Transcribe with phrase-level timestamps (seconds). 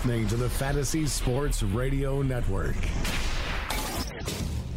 [0.00, 2.76] You're listening to the Fantasy Sports Radio Network.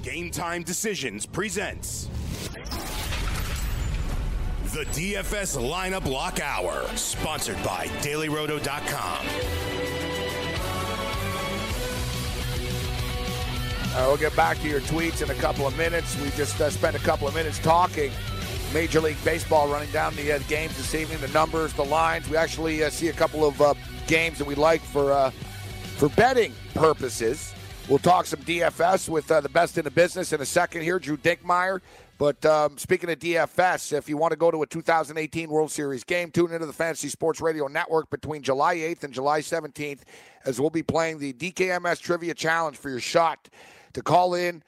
[0.02, 2.10] Game Time Decisions presents
[4.74, 9.26] the DFS Lineup Lock Hour, sponsored by DailyRoto.com.
[13.96, 16.20] Uh, we'll get back to your tweets in a couple of minutes.
[16.22, 18.12] We just uh, spent a couple of minutes talking
[18.74, 22.28] Major League Baseball, running down the uh, games this evening, the numbers, the lines.
[22.28, 23.76] We actually uh, see a couple of uh,
[24.08, 25.30] games that we like for uh,
[25.98, 27.54] for betting purposes.
[27.88, 31.18] We'll talk some DFS with the best in the business in a second here, Drew
[31.18, 31.82] Dinkmeyer.
[32.18, 36.04] But um, speaking of DFS, if you want to go to a 2018 World Series
[36.04, 40.00] game, tune into the Fantasy Sports Radio Network between July 8th and July 17th
[40.46, 43.50] as we'll be playing the DKMS Trivia Challenge for your shot
[43.94, 44.64] to call in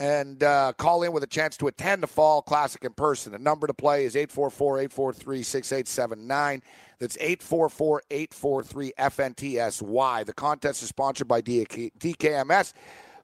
[0.00, 3.32] and uh, call in with a chance to attend the Fall Classic in person.
[3.32, 6.62] The number to play is 844 843 6879.
[6.98, 10.24] That's 844 843 FNTSY.
[10.24, 12.72] The contest is sponsored by DKMS,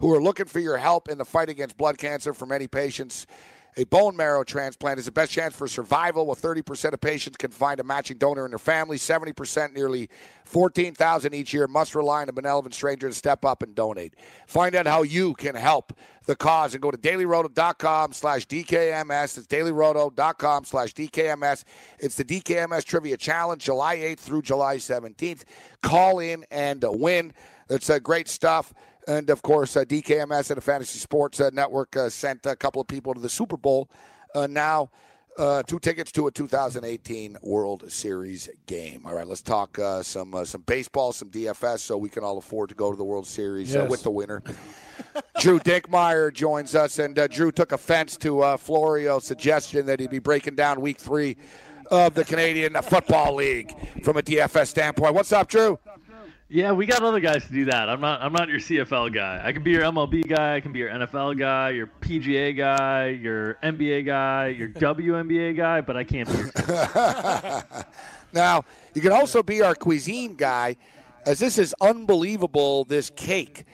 [0.00, 3.26] who are looking for your help in the fight against blood cancer for many patients.
[3.78, 7.50] A bone marrow transplant is the best chance for survival, while 30% of patients can
[7.50, 8.96] find a matching donor in their family.
[8.96, 10.08] 70%, nearly
[10.46, 14.14] 14,000 each year, must rely on a benevolent stranger to step up and donate.
[14.46, 15.92] Find out how you can help
[16.24, 19.36] the cause and go to dailyroto.com slash DKMS.
[19.36, 21.64] It's dailyroto.com slash DKMS.
[21.98, 25.42] It's the DKMS Trivia Challenge, July 8th through July 17th.
[25.82, 27.34] Call in and win.
[27.68, 28.72] It's uh, great stuff.
[29.06, 32.80] And of course, uh, DKMS and the Fantasy Sports uh, Network uh, sent a couple
[32.80, 33.88] of people to the Super Bowl.
[34.34, 34.90] Uh, now,
[35.38, 39.02] uh, two tickets to a 2018 World Series game.
[39.04, 42.70] All right, let's talk uh, some some baseball, some DFS, so we can all afford
[42.70, 43.88] to go to the World Series yes.
[43.88, 44.42] with the winner.
[45.40, 50.54] Drew Dinkmeyer joins us, and Drew took offense to Florio's suggestion that he'd be breaking
[50.54, 51.36] down Week Three
[51.90, 55.14] of the Canadian Football League from a DFS standpoint.
[55.14, 55.78] What's up, Drew?
[56.48, 57.88] Yeah, we got other guys to do that.
[57.88, 58.22] I'm not.
[58.22, 59.40] I'm not your CFL guy.
[59.42, 60.54] I can be your MLB guy.
[60.54, 65.80] I can be your NFL guy, your PGA guy, your NBA guy, your WNBA guy,
[65.80, 66.34] but I can't be.
[66.38, 67.84] Your-
[68.32, 68.64] now
[68.94, 70.76] you can also be our cuisine guy,
[71.24, 72.84] as this is unbelievable.
[72.84, 73.64] This cake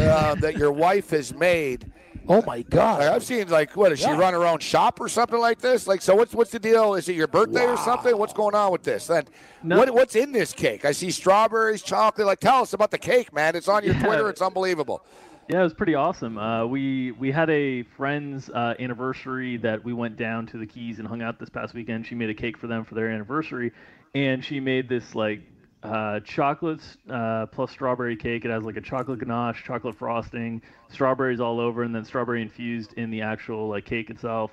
[0.00, 1.92] uh, that your wife has made
[2.28, 3.02] Oh my God!
[3.02, 4.14] I've seen like what does yeah.
[4.14, 5.86] she run her own shop or something like this?
[5.86, 6.94] Like, so what's what's the deal?
[6.94, 7.74] Is it your birthday wow.
[7.74, 8.16] or something?
[8.16, 9.06] What's going on with this?
[9.06, 9.24] Then
[9.62, 9.78] no.
[9.78, 10.84] what what's in this cake?
[10.84, 12.26] I see strawberries, chocolate.
[12.26, 13.54] Like, tell us about the cake, man.
[13.54, 14.04] It's on your yeah.
[14.04, 14.28] Twitter.
[14.28, 15.04] It's unbelievable.
[15.48, 16.38] Yeah, it was pretty awesome.
[16.38, 20.98] Uh, we we had a friend's uh, anniversary that we went down to the Keys
[20.98, 22.06] and hung out this past weekend.
[22.06, 23.72] She made a cake for them for their anniversary,
[24.14, 25.42] and she made this like
[25.86, 28.44] uh, chocolates uh, plus strawberry cake.
[28.44, 30.60] It has like a chocolate ganache, chocolate frosting,
[30.90, 34.50] strawberries all over, and then strawberry infused in the actual like cake itself.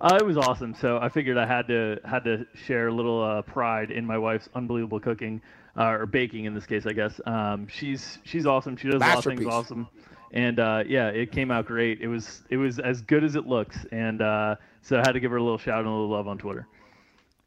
[0.00, 0.74] Uh, it was awesome.
[0.74, 4.18] So I figured I had to had to share a little uh, pride in my
[4.18, 5.40] wife's unbelievable cooking
[5.76, 7.20] uh, or baking in this case, I guess.
[7.26, 8.76] Um, she's she's awesome.
[8.76, 9.88] She does a lot of things awesome,
[10.32, 12.00] and uh, yeah, it came out great.
[12.00, 15.32] It was it was as good as it looks, and so I had to give
[15.32, 16.68] her a little shout and a little love on Twitter.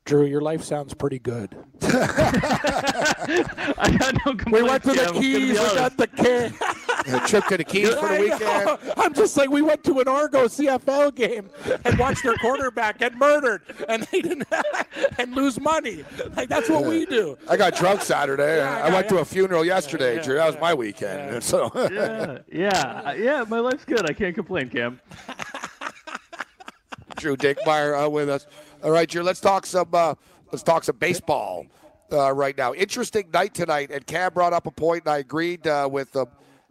[0.09, 1.55] Drew, your life sounds pretty good.
[1.83, 3.35] I
[3.99, 4.51] got no complaints.
[4.51, 5.49] We went to the Keys.
[5.49, 6.51] We got the kid.
[7.05, 8.79] a trip to the Keys for the weekend.
[8.97, 11.51] I'm just like we went to an Argo CFL game
[11.85, 14.47] and watched their quarterback get murdered, and they didn't
[15.19, 16.03] and lose money.
[16.35, 16.89] Like that's what yeah.
[16.89, 17.37] we do.
[17.47, 18.57] I got drunk Saturday.
[18.57, 19.11] Yeah, I went yeah.
[19.11, 20.37] to a funeral yesterday, Drew.
[20.37, 21.43] That was my weekend.
[21.43, 23.45] So yeah, yeah, yeah.
[23.47, 24.09] My life's good.
[24.09, 24.99] I can't complain, Cam.
[27.19, 28.47] Drew Dinkmeyer uh, with us.
[28.81, 29.23] All right, Drew.
[29.23, 29.89] Let's talk some.
[29.91, 30.15] Uh,
[30.51, 31.65] let's talk some baseball
[32.13, 32.73] uh, right now.
[32.73, 36.27] Interesting night tonight, and Cam brought up a point, and I agreed uh, with them.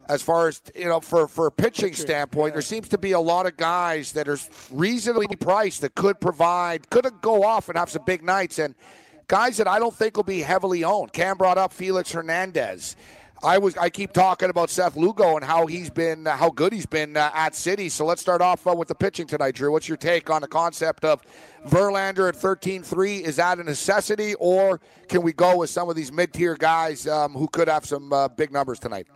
[0.09, 3.21] As far as you know, for for a pitching standpoint, there seems to be a
[3.21, 4.39] lot of guys that are
[4.71, 8.75] reasonably priced that could provide, could go off and have some big nights, and
[9.27, 11.13] guys that I don't think will be heavily owned.
[11.13, 12.97] Cam brought up Felix Hernandez.
[13.43, 16.73] I was I keep talking about Seth Lugo and how he's been uh, how good
[16.73, 17.91] he's been uh, at Citi.
[17.91, 19.71] So let's start off uh, with the pitching tonight, Drew.
[19.71, 21.23] What's your take on the concept of
[21.67, 23.21] Verlander at 13-3?
[23.21, 27.33] Is that a necessity, or can we go with some of these mid-tier guys um,
[27.33, 29.07] who could have some uh, big numbers tonight?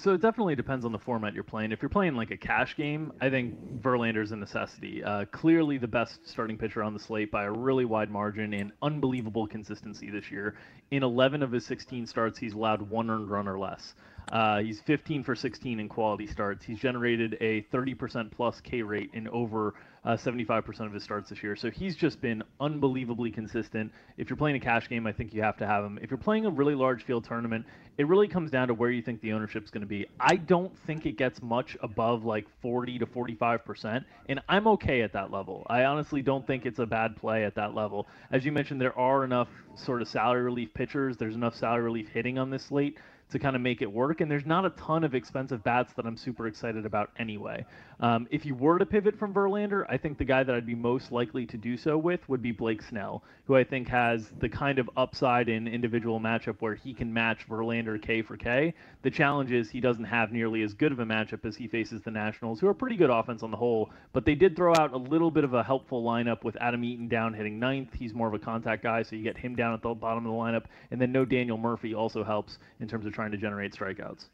[0.00, 1.72] So it definitely depends on the format you're playing.
[1.72, 5.04] If you're playing like a cash game, I think Verlander's a necessity.
[5.04, 8.72] Uh, clearly the best starting pitcher on the slate by a really wide margin and
[8.80, 10.54] unbelievable consistency this year.
[10.90, 13.92] In 11 of his 16 starts, he's allowed one earned run or less.
[14.32, 16.64] Uh, he's 15 for 16 in quality starts.
[16.64, 19.74] He's generated a 30% plus K rate in over
[20.04, 21.56] uh, 75% of his starts this year.
[21.56, 23.92] So he's just been unbelievably consistent.
[24.16, 25.98] If you're playing a cash game, I think you have to have him.
[26.00, 27.66] If you're playing a really large field tournament,
[27.98, 30.06] it really comes down to where you think the ownership's going to be.
[30.18, 35.12] I don't think it gets much above like 40 to 45%, and I'm okay at
[35.12, 35.66] that level.
[35.68, 38.08] I honestly don't think it's a bad play at that level.
[38.32, 42.08] As you mentioned, there are enough sort of salary relief pitchers, there's enough salary relief
[42.08, 42.96] hitting on this slate
[43.30, 44.20] to kind of make it work.
[44.20, 47.64] And there's not a ton of expensive bats that I'm super excited about anyway.
[48.00, 50.74] Um, if you were to pivot from Verlander, I think the guy that I'd be
[50.74, 54.48] most likely to do so with would be Blake Snell, who I think has the
[54.48, 58.74] kind of upside in individual matchup where he can match Verlander K for K.
[59.02, 62.02] The challenge is he doesn't have nearly as good of a matchup as he faces
[62.02, 64.92] the Nationals, who are pretty good offense on the whole, but they did throw out
[64.92, 67.90] a little bit of a helpful lineup with Adam Eaton down hitting ninth.
[67.92, 70.32] He's more of a contact guy, so you get him down at the bottom of
[70.32, 73.74] the lineup, and then no Daniel Murphy also helps in terms of trying to generate
[73.74, 74.24] strikeouts.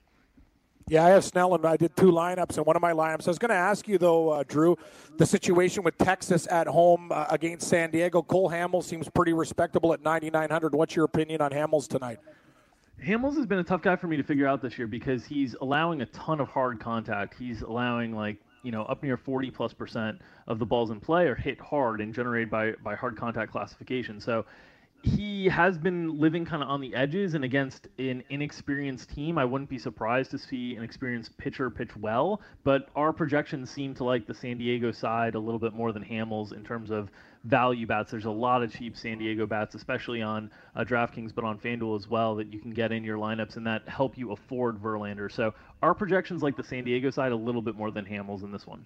[0.88, 3.26] Yeah, I have Snell, and I did two lineups, and one of my lineups.
[3.26, 4.76] I was going to ask you though, uh, Drew,
[5.18, 8.22] the situation with Texas at home uh, against San Diego.
[8.22, 10.72] Cole Hamels seems pretty respectable at 9,900.
[10.72, 12.20] What's your opinion on Hamels tonight?
[13.04, 15.56] Hamels has been a tough guy for me to figure out this year because he's
[15.60, 17.34] allowing a ton of hard contact.
[17.36, 21.26] He's allowing like you know up near 40 plus percent of the balls in play
[21.26, 24.20] are hit hard and generated by by hard contact classification.
[24.20, 24.46] So
[25.06, 29.38] he has been living kind of on the edges and against an inexperienced team.
[29.38, 33.94] I wouldn't be surprised to see an experienced pitcher pitch well, but our projections seem
[33.94, 37.08] to like the San Diego side a little bit more than Hamels in terms of
[37.44, 38.10] value bats.
[38.10, 41.96] There's a lot of cheap San Diego bats, especially on uh, DraftKings, but on FanDuel
[41.96, 45.30] as well, that you can get in your lineups and that help you afford Verlander.
[45.30, 48.50] So our projections like the San Diego side a little bit more than Hamels in
[48.50, 48.84] this one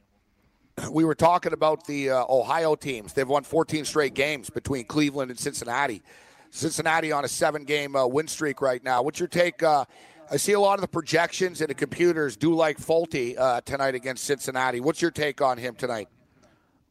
[0.90, 3.12] we were talking about the uh, Ohio teams.
[3.12, 6.02] They've won 14 straight games between Cleveland and Cincinnati.
[6.50, 9.02] Cincinnati on a seven-game uh, win streak right now.
[9.02, 9.62] What's your take?
[9.62, 9.84] Uh,
[10.30, 13.94] I see a lot of the projections and the computers do like Folty uh, tonight
[13.94, 14.80] against Cincinnati.
[14.80, 16.08] What's your take on him tonight?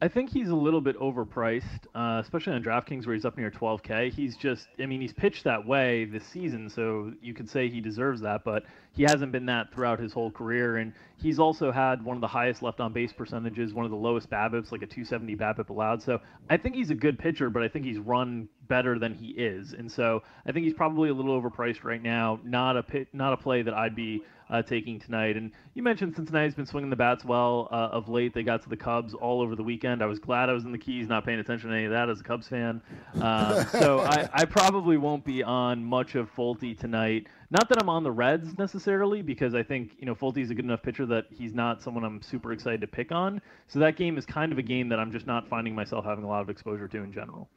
[0.02, 3.50] I think he's a little bit overpriced, uh, especially on DraftKings where he's up near
[3.50, 4.10] 12K.
[4.10, 7.82] He's just, I mean, he's pitched that way this season, so you could say he
[7.82, 8.62] deserves that, but
[8.92, 10.78] he hasn't been that throughout his whole career.
[10.78, 13.96] And he's also had one of the highest left on base percentages, one of the
[13.96, 16.02] lowest BABIPs, like a 270 BABIP allowed.
[16.02, 16.18] So
[16.48, 19.74] I think he's a good pitcher, but I think he's run better than he is.
[19.74, 22.40] And so I think he's probably a little overpriced right now.
[22.44, 25.36] Not a pit, not a play that I'd be uh, taking tonight.
[25.36, 28.32] And you mentioned Cincinnati's been swinging the bats well uh, of late.
[28.32, 30.02] They got to the Cubs all over the weekend.
[30.02, 32.08] I was glad I was in the Keys, not paying attention to any of that
[32.08, 32.80] as a Cubs fan.
[33.20, 37.26] Um, so I, I, probably won't be on much of Folty tonight.
[37.50, 40.64] Not that I'm on the Reds necessarily, because I think you know Folty's a good
[40.64, 43.42] enough pitcher that he's not someone I'm super excited to pick on.
[43.66, 46.24] So that game is kind of a game that I'm just not finding myself having
[46.24, 47.48] a lot of exposure to in general.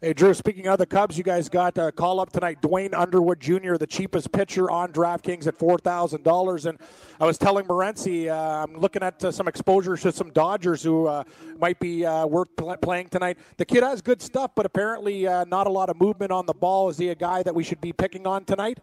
[0.00, 2.62] Hey, Drew, speaking of the Cubs, you guys got a call up tonight.
[2.62, 6.66] Duane Underwood Jr., the cheapest pitcher on DraftKings at $4,000.
[6.66, 6.78] And
[7.18, 11.08] I was telling Morency, uh, I'm looking at uh, some exposure to some Dodgers who
[11.08, 11.24] uh,
[11.58, 13.38] might be uh, worth pl- playing tonight.
[13.56, 16.54] The kid has good stuff, but apparently uh, not a lot of movement on the
[16.54, 16.88] ball.
[16.90, 18.78] Is he a guy that we should be picking on tonight?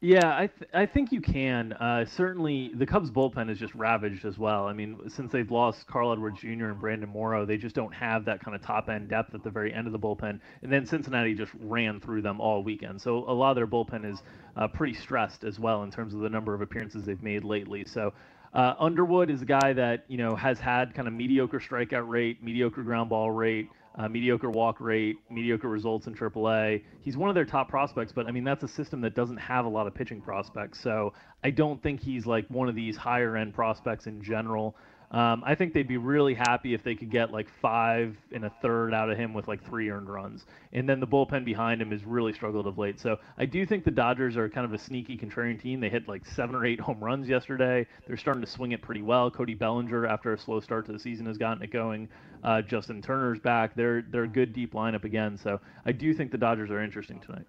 [0.00, 1.72] Yeah, I th- I think you can.
[1.72, 4.68] Uh, certainly, the Cubs bullpen is just ravaged as well.
[4.68, 6.66] I mean, since they've lost Carl Edwards Jr.
[6.66, 9.50] and Brandon Morrow, they just don't have that kind of top end depth at the
[9.50, 10.38] very end of the bullpen.
[10.62, 13.00] And then Cincinnati just ran through them all weekend.
[13.02, 14.22] So a lot of their bullpen is
[14.56, 17.84] uh, pretty stressed as well in terms of the number of appearances they've made lately.
[17.84, 18.12] So
[18.54, 22.40] uh, Underwood is a guy that you know has had kind of mediocre strikeout rate,
[22.40, 26.82] mediocre ground ball rate uh, mediocre walk rate, mediocre results in AAA.
[27.02, 29.64] He's one of their top prospects, but I mean that's a system that doesn't have
[29.64, 30.80] a lot of pitching prospects.
[30.80, 31.12] So
[31.42, 34.76] I don't think he's like one of these higher end prospects in general.
[35.10, 38.50] Um, I think they'd be really happy if they could get like five and a
[38.60, 40.44] third out of him with like three earned runs.
[40.74, 43.00] And then the bullpen behind him has really struggled of late.
[43.00, 45.80] So I do think the Dodgers are kind of a sneaky contrarian team.
[45.80, 47.86] They hit like seven or eight home runs yesterday.
[48.06, 49.30] They're starting to swing it pretty well.
[49.30, 52.08] Cody Bellinger, after a slow start to the season, has gotten it going.
[52.44, 53.74] Uh, Justin Turner's back.
[53.74, 55.38] They're they're a good deep lineup again.
[55.38, 57.46] So I do think the Dodgers are interesting tonight.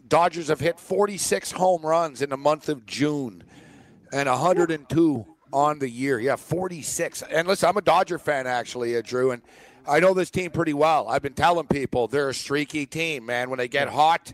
[0.08, 3.44] Dodgers have hit 46 home runs in the month of June
[4.12, 6.18] and 102 on the year.
[6.18, 7.22] Yeah, 46.
[7.22, 9.42] And listen, I'm a Dodger fan, actually, uh, Drew, and
[9.88, 11.08] I know this team pretty well.
[11.08, 13.50] I've been telling people they're a streaky team, man.
[13.50, 14.32] When they get hot,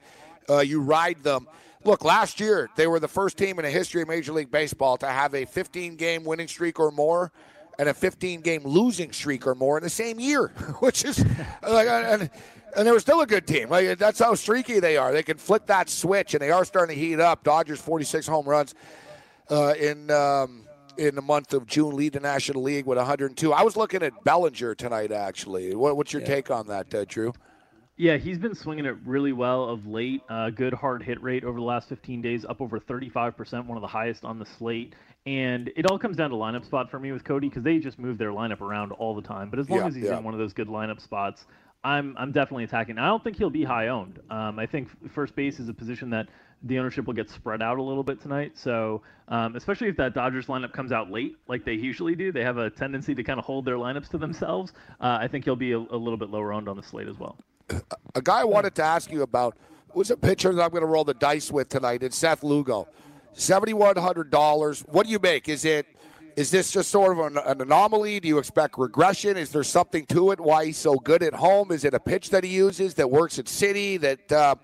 [0.49, 1.47] uh, you ride them.
[1.85, 4.97] Look, last year, they were the first team in the history of Major League Baseball
[4.99, 7.33] to have a 15 game winning streak or more
[7.79, 10.49] and a 15 game losing streak or more in the same year,
[10.81, 11.25] which is
[11.63, 12.31] like, and,
[12.77, 13.69] and they were still a good team.
[13.69, 15.13] Like, that's how streaky they are.
[15.13, 17.43] They can flip that switch, and they are starting to heat up.
[17.45, 18.75] Dodgers 46 home runs.
[19.51, 20.62] uh, in um,
[20.97, 23.53] in the month of June, lead the National League with 102.
[23.53, 25.75] I was looking at Bellinger tonight, actually.
[25.75, 26.29] What, what's your yeah.
[26.29, 27.33] take on that, uh, Drew?
[27.97, 30.23] Yeah, he's been swinging it really well of late.
[30.29, 33.83] Uh, good hard hit rate over the last 15 days, up over 35%, one of
[33.83, 34.95] the highest on the slate.
[35.27, 37.99] And it all comes down to lineup spot for me with Cody because they just
[37.99, 39.51] move their lineup around all the time.
[39.51, 40.19] But as long yeah, as he's yeah.
[40.19, 41.47] in one of those good lineup spots,
[41.85, 42.99] I'm I'm definitely attacking.
[42.99, 44.21] I don't think he'll be high owned.
[44.31, 46.29] Um, I think first base is a position that
[46.65, 48.53] the ownership will get spread out a little bit tonight.
[48.57, 52.45] So, um, especially if that Dodgers lineup comes out late, like they usually do, they
[52.45, 54.73] have a tendency to kind of hold their lineups to themselves.
[55.01, 57.19] Uh, I think he'll be a, a, little bit lower owned on the slate as
[57.19, 57.37] well.
[58.15, 59.57] A guy I wanted to ask you about
[59.95, 62.03] was a pitcher that I'm going to roll the dice with tonight.
[62.03, 62.89] It's Seth Lugo,
[63.33, 64.81] seventy one hundred dollars.
[64.89, 65.49] What do you make?
[65.49, 65.87] Is it
[66.37, 68.21] is this just sort of an, an, anomaly?
[68.21, 69.37] Do you expect regression?
[69.37, 70.41] Is there something to it?
[70.41, 71.71] Why he's so good at home?
[71.73, 74.01] Is it a pitch that he uses that works at Citi?
[74.01, 74.55] That uh,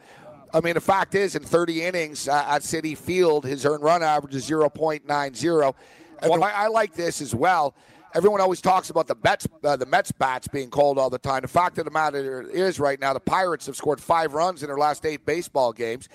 [0.52, 4.02] I mean, the fact is, in 30 innings uh, at Citi Field, his earned run
[4.02, 5.74] average is 0.90.
[6.22, 7.74] And I, I like this as well.
[8.14, 11.42] Everyone always talks about the Mets, uh, the Mets bats being called all the time.
[11.42, 14.68] The fact of the matter is, right now, the Pirates have scored five runs in
[14.68, 16.08] their last eight baseball games.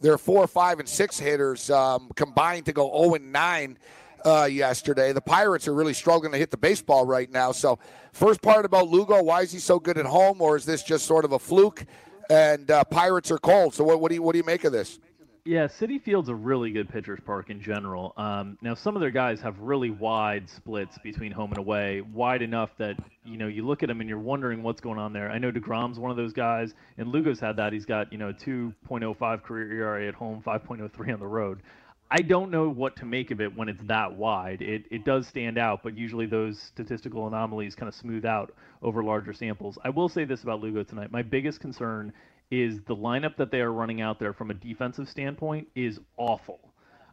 [0.00, 3.78] They're four, five, and six hitters um, combined to go 0 and 9
[4.24, 5.12] uh, yesterday.
[5.12, 7.52] The Pirates are really struggling to hit the baseball right now.
[7.52, 7.78] So,
[8.12, 11.06] first part about Lugo, why is he so good at home, or is this just
[11.06, 11.86] sort of a fluke?
[12.30, 13.74] And uh, Pirates are cold.
[13.74, 14.98] So, what, what, do you what do you make of this?
[15.46, 18.12] Yeah, Citi Field's a really good pitcher's park in general.
[18.16, 22.42] Um, now, some of their guys have really wide splits between home and away, wide
[22.42, 25.30] enough that you know you look at them and you're wondering what's going on there.
[25.30, 27.72] I know Degrom's one of those guys, and Lugo's had that.
[27.72, 31.62] He's got you know 2.05 career ERA at home, 5.03 on the road.
[32.10, 34.62] I don't know what to make of it when it's that wide.
[34.62, 39.02] It, it does stand out, but usually those statistical anomalies kind of smooth out over
[39.02, 39.76] larger samples.
[39.82, 41.10] I will say this about Lugo tonight.
[41.10, 42.12] My biggest concern
[42.50, 46.60] is the lineup that they are running out there from a defensive standpoint is awful.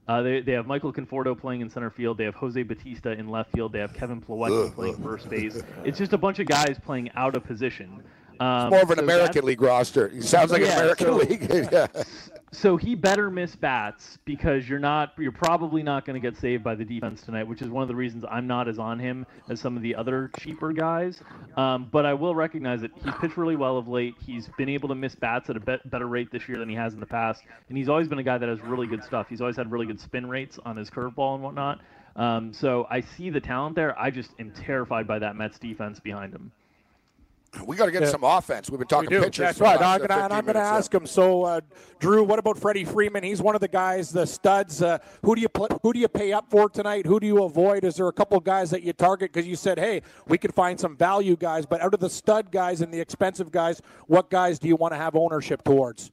[0.08, 2.18] Uh, they, they have Michael Conforto playing in center field.
[2.18, 3.72] They have Jose Bautista in left field.
[3.72, 5.64] They have Kevin Plawecki playing first base.
[5.86, 8.04] It's just a bunch of guys playing out of position.
[8.40, 10.08] Um, more of an so American League roster.
[10.08, 11.48] It sounds like yeah, an American so, League.
[11.72, 11.88] yeah.
[12.52, 16.63] So he better miss bats because you're not you're probably not going to get saved
[16.63, 19.25] by the defense tonight, which is one of the reasons I'm not as on him
[19.50, 21.20] as some of the other cheaper guys.
[21.58, 24.13] Um, but I will recognize that he's pitched really well of late.
[24.24, 26.75] He's been able to miss bats at a be- better rate this year than he
[26.75, 29.28] has in the past, and he's always been a guy that has really good stuff.
[29.30, 31.82] He's always had really good spin rates on his curveball and whatnot.
[32.16, 34.00] Um, so I see the talent there.
[34.00, 36.52] I just am terrified by that Mets defense behind him.
[37.66, 38.10] We got to get yeah.
[38.10, 38.70] some offense.
[38.70, 39.46] We've been talking we pitchers.
[39.46, 39.82] That's right.
[39.82, 41.06] I'm gonna, and I'm going to ask him.
[41.06, 41.62] So, uh,
[42.00, 43.24] Drew, what about Freddie Freeman?
[43.24, 44.82] He's one of the guys, the studs.
[44.82, 47.06] Uh, who do you pl- who do you pay up for tonight?
[47.06, 47.84] Who do you avoid?
[47.84, 50.80] Is there a couple guys that you target because you said, hey, we could find
[50.80, 54.60] some value guys, but out of the stud guys and the expensive guys, what guys
[54.60, 56.12] do you want to have ownership towards?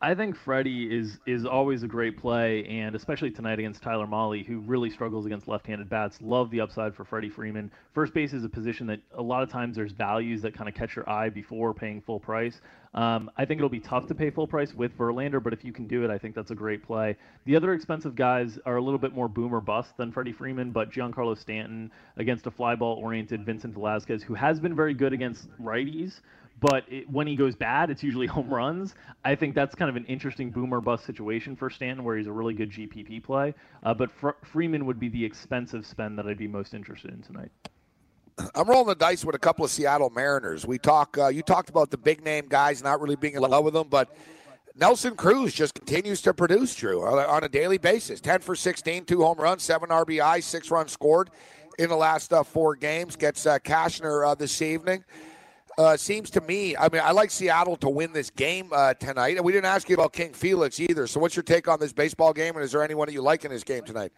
[0.00, 4.46] I think Freddie is is always a great play, and especially tonight against Tyler Mahle,
[4.46, 6.18] who really struggles against left-handed bats.
[6.22, 7.68] Love the upside for Freddie Freeman.
[7.94, 10.76] First base is a position that a lot of times there's values that kind of
[10.76, 12.60] catch your eye before paying full price.
[12.94, 15.72] Um, I think it'll be tough to pay full price with Verlander, but if you
[15.72, 17.16] can do it, I think that's a great play.
[17.44, 20.92] The other expensive guys are a little bit more boomer bust than Freddie Freeman, but
[20.92, 25.48] Giancarlo Stanton against a fly ball oriented Vincent Velasquez, who has been very good against
[25.58, 26.20] righties
[26.60, 28.94] but it, when he goes bad, it's usually home runs.
[29.24, 32.32] I think that's kind of an interesting boomer bust situation for Stanton, where he's a
[32.32, 33.54] really good GPP play.
[33.82, 37.22] Uh, but Fr- Freeman would be the expensive spend that I'd be most interested in
[37.22, 37.50] tonight.
[38.54, 40.64] I'm rolling the dice with a couple of Seattle Mariners.
[40.64, 41.18] We talk.
[41.18, 43.88] Uh, you talked about the big name guys not really being in love with them,
[43.88, 44.14] but
[44.76, 46.74] Nelson Cruz just continues to produce.
[46.74, 50.92] Drew on a daily basis, 10 for 16, two home runs, seven RBI, six runs
[50.92, 51.30] scored
[51.80, 53.16] in the last uh, four games.
[53.16, 55.04] Gets uh, Cashner uh, this evening.
[55.78, 59.36] Uh, seems to me, I mean, I like Seattle to win this game uh, tonight.
[59.36, 61.06] And we didn't ask you about King Felix either.
[61.06, 62.56] So, what's your take on this baseball game?
[62.56, 64.12] And is there anyone that you like in this game tonight?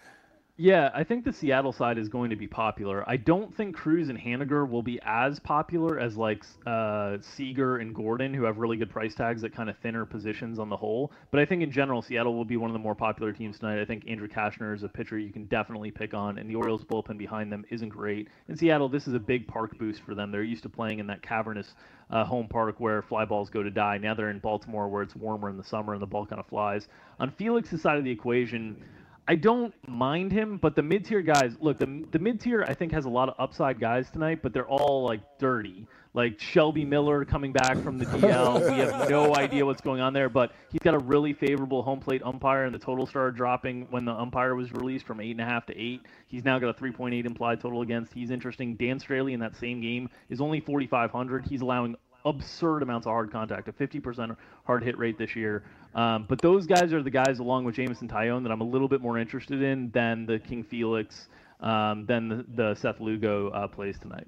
[0.63, 3.03] Yeah, I think the Seattle side is going to be popular.
[3.09, 7.95] I don't think Cruz and Haniger will be as popular as like uh, Seager and
[7.95, 11.13] Gordon, who have really good price tags at kind of thinner positions on the whole.
[11.31, 13.81] But I think in general, Seattle will be one of the more popular teams tonight.
[13.81, 16.85] I think Andrew Cashner is a pitcher you can definitely pick on, and the Orioles
[16.85, 18.29] bullpen behind them isn't great.
[18.51, 20.31] In Seattle, this is a big park boost for them.
[20.31, 21.73] They're used to playing in that cavernous
[22.11, 23.97] uh, home park where fly balls go to die.
[23.97, 26.47] Now they're in Baltimore where it's warmer in the summer and the ball kind of
[26.49, 26.87] flies.
[27.19, 28.85] On Felix's side of the equation
[29.31, 32.75] I don't mind him, but the mid tier guys, look, the, the mid tier I
[32.75, 35.87] think has a lot of upside guys tonight, but they're all like dirty.
[36.15, 38.69] Like Shelby Miller coming back from the DL.
[38.69, 42.01] we have no idea what's going on there, but he's got a really favorable home
[42.01, 45.81] plate umpire, and the total started dropping when the umpire was released from 8.5 to
[45.81, 46.01] 8.
[46.27, 48.13] He's now got a 3.8 implied total against.
[48.13, 48.75] He's interesting.
[48.75, 51.47] Dan Straily in that same game is only 4,500.
[51.47, 51.95] He's allowing
[52.25, 55.65] absurd amounts of hard contact, a 50% hard hit rate this year.
[55.95, 58.89] Um, but those guys are the guys, along with Jameson Taillon, that I'm a little
[58.89, 61.29] bit more interested in than the King Felix,
[61.61, 64.27] um, than the, the Seth Lugo uh, plays tonight.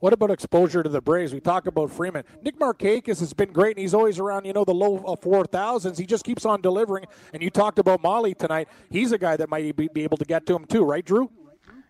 [0.00, 1.32] What about exposure to the Braves?
[1.32, 2.24] We talk about Freeman.
[2.42, 5.96] Nick Markakis has been great, and he's always around, you know, the low uh, 4,000s.
[5.96, 7.04] He just keeps on delivering.
[7.32, 8.68] And you talked about Mahle tonight.
[8.90, 11.30] He's a guy that might be, be able to get to him, too, right, Drew?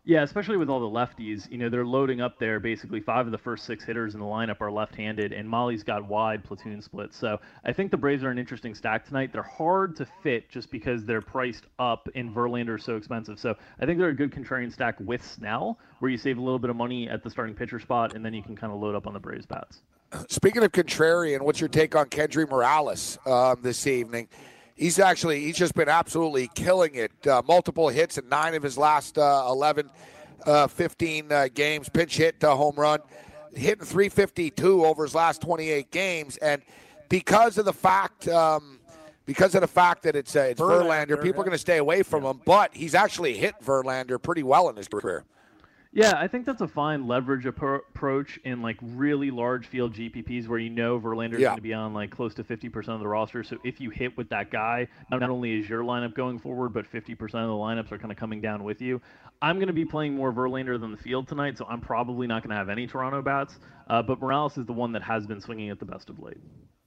[0.04, 1.48] Yeah, especially with all the lefties.
[1.48, 2.58] You know, they're loading up there.
[2.58, 6.04] Basically, five of the first six hitters in the lineup are left-handed, and Mahle's got
[6.08, 7.16] wide platoon splits.
[7.16, 9.32] So I think the Braves are an interesting stack tonight.
[9.32, 13.38] They're hard to fit just because they're priced up, and Verlander is so expensive.
[13.38, 16.58] So I think they're a good contrarian stack with Snell, where you save a little
[16.58, 18.96] bit of money at the starting pitcher spot, and then you can kind of load
[18.96, 19.82] up on the Braves bats.
[20.28, 24.28] Speaking of contrarian, what's your take on Kendry Morales um, this evening?
[24.76, 27.12] He's actually he's just been absolutely killing it.
[27.26, 29.90] Uh, multiple hits in nine of his last uh, 11,
[30.46, 31.88] uh, 15 uh, games.
[31.88, 33.00] Pinch hit, home run,
[33.54, 36.62] hitting 352 over his last 28 games, and
[37.08, 38.28] because of the fact.
[38.28, 38.78] Um,
[39.24, 41.30] because of the fact that it's uh, it's Verlander, Verlander people yeah.
[41.30, 42.30] are going to stay away from yeah.
[42.30, 42.40] him.
[42.44, 45.24] But he's actually hit Verlander pretty well in his career.
[45.94, 50.58] Yeah, I think that's a fine leverage approach in like really large field GPPs where
[50.58, 51.48] you know Verlander's yeah.
[51.48, 53.44] going to be on like close to 50% of the roster.
[53.44, 56.90] So if you hit with that guy, not only is your lineup going forward, but
[56.90, 59.02] 50% of the lineups are kind of coming down with you.
[59.42, 62.42] I'm going to be playing more Verlander than the field tonight, so I'm probably not
[62.42, 63.58] going to have any Toronto bats.
[63.88, 66.38] Uh, but Morales is the one that has been swinging at the best of late.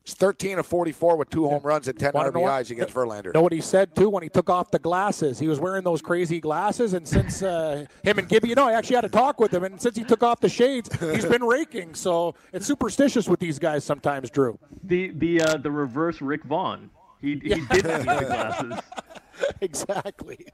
[0.06, 3.34] It's 13 of 44 with two home runs and 10 RBIs against Verlander.
[3.34, 5.40] Know what he said too when he took off the glasses?
[5.40, 8.74] He was wearing those crazy glasses, and since uh, him and Gibby, you know, I
[8.74, 11.44] actually had a talk with him, and since he took off the shades, he's been
[11.48, 11.96] raking.
[11.96, 14.60] So it's superstitious with these guys sometimes, Drew.
[14.84, 16.92] The the uh, the reverse Rick Vaughn.
[17.20, 18.74] He he did need the glasses.
[19.62, 20.46] exactly.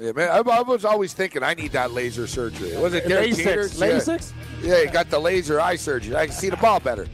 [0.00, 0.30] Yeah, man.
[0.30, 2.74] I, I, was always thinking I need that laser surgery.
[2.78, 3.78] Was it Derek LASIK?
[3.78, 4.32] LASIK?
[4.62, 4.76] Yeah.
[4.76, 6.16] yeah, he got the laser eye surgery.
[6.16, 7.06] I can see the ball better.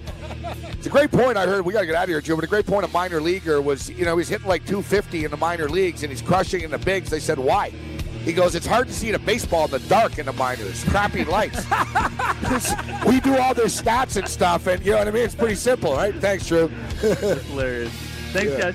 [0.71, 1.37] It's a great point.
[1.37, 2.37] I heard we got to get out of here, Joe.
[2.37, 2.85] But a great point.
[2.85, 6.13] A minor leaguer was, you know, he's hitting like 250 in the minor leagues, and
[6.13, 7.11] he's crushing in the bigs.
[7.11, 7.71] They said why?
[8.25, 10.85] He goes, it's hard to see the baseball in the dark in the minors.
[10.85, 11.65] Crappy lights.
[13.07, 15.25] we do all their stats and stuff, and you know what I mean.
[15.25, 16.15] It's pretty simple, right?
[16.15, 16.69] Thanks, Drew.
[17.01, 17.93] hilarious.
[18.33, 18.73] Thanks, yeah.
[18.73, 18.75] guys.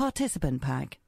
[0.00, 0.98] participant pack.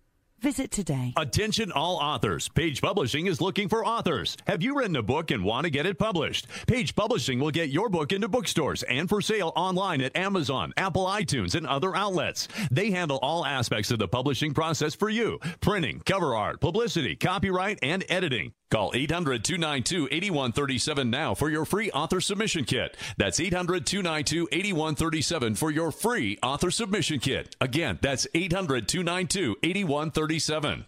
[0.42, 1.14] Visit today.
[1.16, 2.50] Attention all authors.
[2.50, 4.36] Page Publishing is looking for authors.
[4.46, 6.46] Have you written a book and want to get it published?
[6.66, 11.06] Page Publishing will get your book into bookstores and for sale online at Amazon, Apple
[11.06, 12.48] iTunes, and other outlets.
[12.70, 17.78] They handle all aspects of the publishing process for you printing, cover art, publicity, copyright,
[17.82, 18.52] and editing.
[18.72, 22.96] Call 800 292 8137 now for your free author submission kit.
[23.18, 27.54] That's 800 292 8137 for your free author submission kit.
[27.60, 30.86] Again, that's 800 292 8137.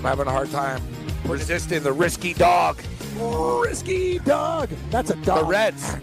[0.00, 0.80] I'm having a hard time
[1.26, 2.80] resisting the risky dog.
[3.18, 4.70] Risky dog.
[4.90, 5.40] That's a dog.
[5.40, 5.94] The Reds.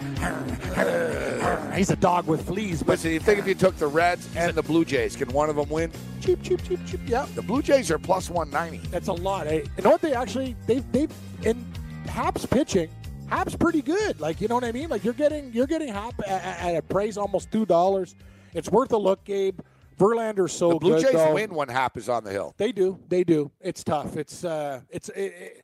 [1.75, 2.83] He's a dog with fleas.
[2.83, 5.49] But Listen, you think if you took the Reds and the Blue Jays, can one
[5.49, 5.91] of them win?
[6.21, 6.99] Cheap, cheap, cheap, cheap.
[7.07, 7.25] Yeah.
[7.33, 8.87] The Blue Jays are plus 190.
[8.89, 9.47] That's a lot.
[9.47, 9.63] Eh?
[9.77, 10.01] You know what?
[10.01, 11.65] They actually, they've, they've, in
[12.07, 12.89] Happ's pitching.
[13.29, 14.19] Happ's pretty good.
[14.19, 14.89] Like you know what I mean.
[14.89, 18.15] Like you're getting you're getting Happ at, at a price almost two dollars.
[18.53, 19.59] It's worth a look, Gabe.
[19.97, 21.03] Verlander's so the Blue good.
[21.03, 21.33] Jays though.
[21.33, 22.53] win when Happ is on the hill.
[22.57, 22.99] They do.
[23.09, 23.51] They do.
[23.61, 24.15] It's tough.
[24.17, 25.09] It's uh, it's.
[25.09, 25.63] It, it,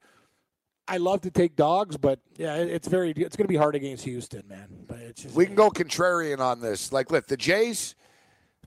[0.86, 3.12] I love to take dogs, but yeah, it, it's very.
[3.12, 4.68] It's going to be hard against Houston, man.
[4.88, 6.92] But it's just, We can go contrarian on this.
[6.92, 7.96] Like, look, the Jays,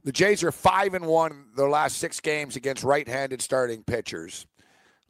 [0.02, 4.46] the Jays are five and one their last six games against right-handed starting pitchers.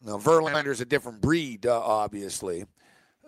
[0.04, 2.66] Now Verlander's a different breed, uh, obviously,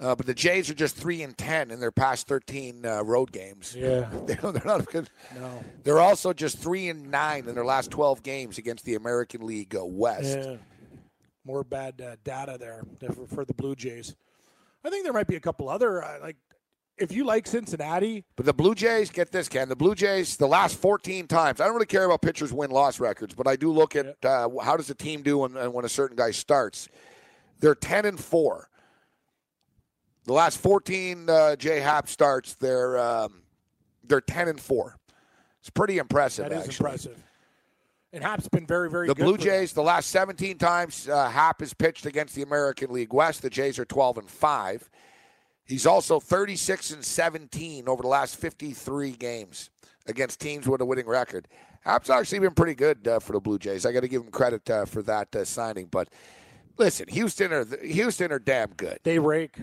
[0.00, 3.32] uh, but the Jays are just three and ten in their past thirteen uh, road
[3.32, 3.74] games.
[3.76, 4.08] Yeah.
[4.26, 5.10] they're, they're not good.
[5.34, 5.64] No.
[5.82, 9.74] They're also just three and nine in their last twelve games against the American League
[9.74, 10.38] uh, West.
[10.38, 10.56] Yeah.
[11.44, 12.82] More bad uh, data there
[13.12, 14.14] for, for the Blue Jays.
[14.84, 16.36] I think there might be a couple other uh, like.
[17.00, 19.68] If you like Cincinnati, But the Blue Jays, get this, Ken.
[19.68, 22.98] The Blue Jays, the last 14 times, I don't really care about pitchers' win loss
[22.98, 25.88] records, but I do look at uh, how does the team do when, when a
[25.88, 26.88] certain guy starts.
[27.60, 28.68] They're 10 and 4.
[30.28, 33.40] The last 14 uh, J Happ starts, they're, um,
[34.04, 34.94] they're 10 and 4.
[35.60, 36.84] It's pretty impressive, that is actually.
[36.84, 37.24] impressive.
[38.12, 39.16] And Happ's been very, very good.
[39.16, 39.24] The.
[39.24, 39.38] Blue.
[39.38, 43.48] Jays, the last 17 times uh, Hap has pitched against the American League West, the
[43.48, 44.90] Jays are 12 and 5.
[45.64, 49.70] He's also 36 and 17 over the last 53 games
[50.06, 51.48] against teams with a winning record.
[51.80, 53.86] Hap's actually been pretty good uh, for the Blue Jays.
[53.86, 55.86] I got to give him credit uh, for that uh, signing.
[55.86, 56.10] But
[56.76, 58.98] listen, Houston are Houston are damn good.
[59.04, 59.56] They rake.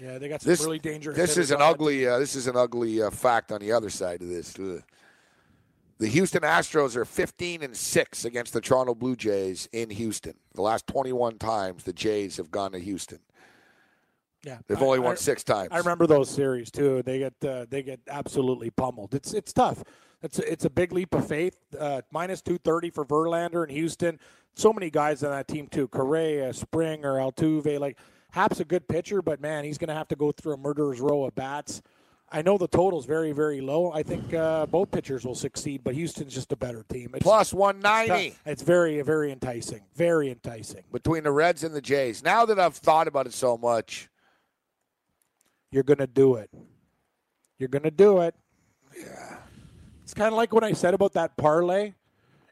[0.00, 1.16] Yeah, they got some This really dangerous.
[1.16, 4.22] this is an ugly uh, this is an ugly uh, fact on the other side
[4.22, 4.54] of this.
[4.58, 4.82] Ugh.
[5.98, 10.32] The Houston Astros are 15 and 6 against the Toronto Blue Jays in Houston.
[10.54, 13.18] The last 21 times the Jays have gone to Houston.
[14.42, 15.68] Yeah, They've I- only won I- 6 times.
[15.70, 17.02] I remember those series too.
[17.02, 19.14] They get uh, they get absolutely pummeled.
[19.14, 19.84] It's it's tough.
[20.22, 21.56] It's a, it's a big leap of faith.
[21.78, 24.18] Uh, minus two thirty for Verlander in Houston.
[24.54, 25.88] So many guys on that team too.
[25.88, 27.78] Correa, Springer, Altuve.
[27.78, 27.98] Like
[28.32, 31.00] Happ's a good pitcher, but man, he's going to have to go through a murderer's
[31.00, 31.82] row of bats.
[32.32, 33.90] I know the total's very very low.
[33.92, 37.10] I think uh, both pitchers will succeed, but Houston's just a better team.
[37.14, 39.80] It's, Plus it's, 190 it's very very enticing.
[39.96, 40.84] Very enticing.
[40.92, 42.22] between the Reds and the Jays.
[42.22, 44.08] Now that I've thought about it so much,
[45.72, 46.50] You're going to do it.
[47.58, 48.34] You're going to do it.
[48.96, 49.36] Yeah.
[50.04, 51.94] It's kind of like when I said about that parlay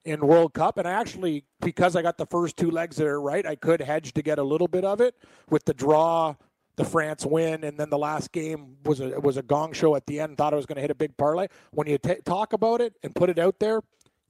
[0.08, 3.46] in World Cup, and I actually, because I got the first two legs there right,
[3.46, 5.14] I could hedge to get a little bit of it
[5.50, 6.34] with the draw,
[6.76, 10.06] the France win, and then the last game was a was a gong show at
[10.06, 10.36] the end.
[10.38, 11.48] Thought I was going to hit a big parlay.
[11.72, 13.80] When you t- talk about it and put it out there,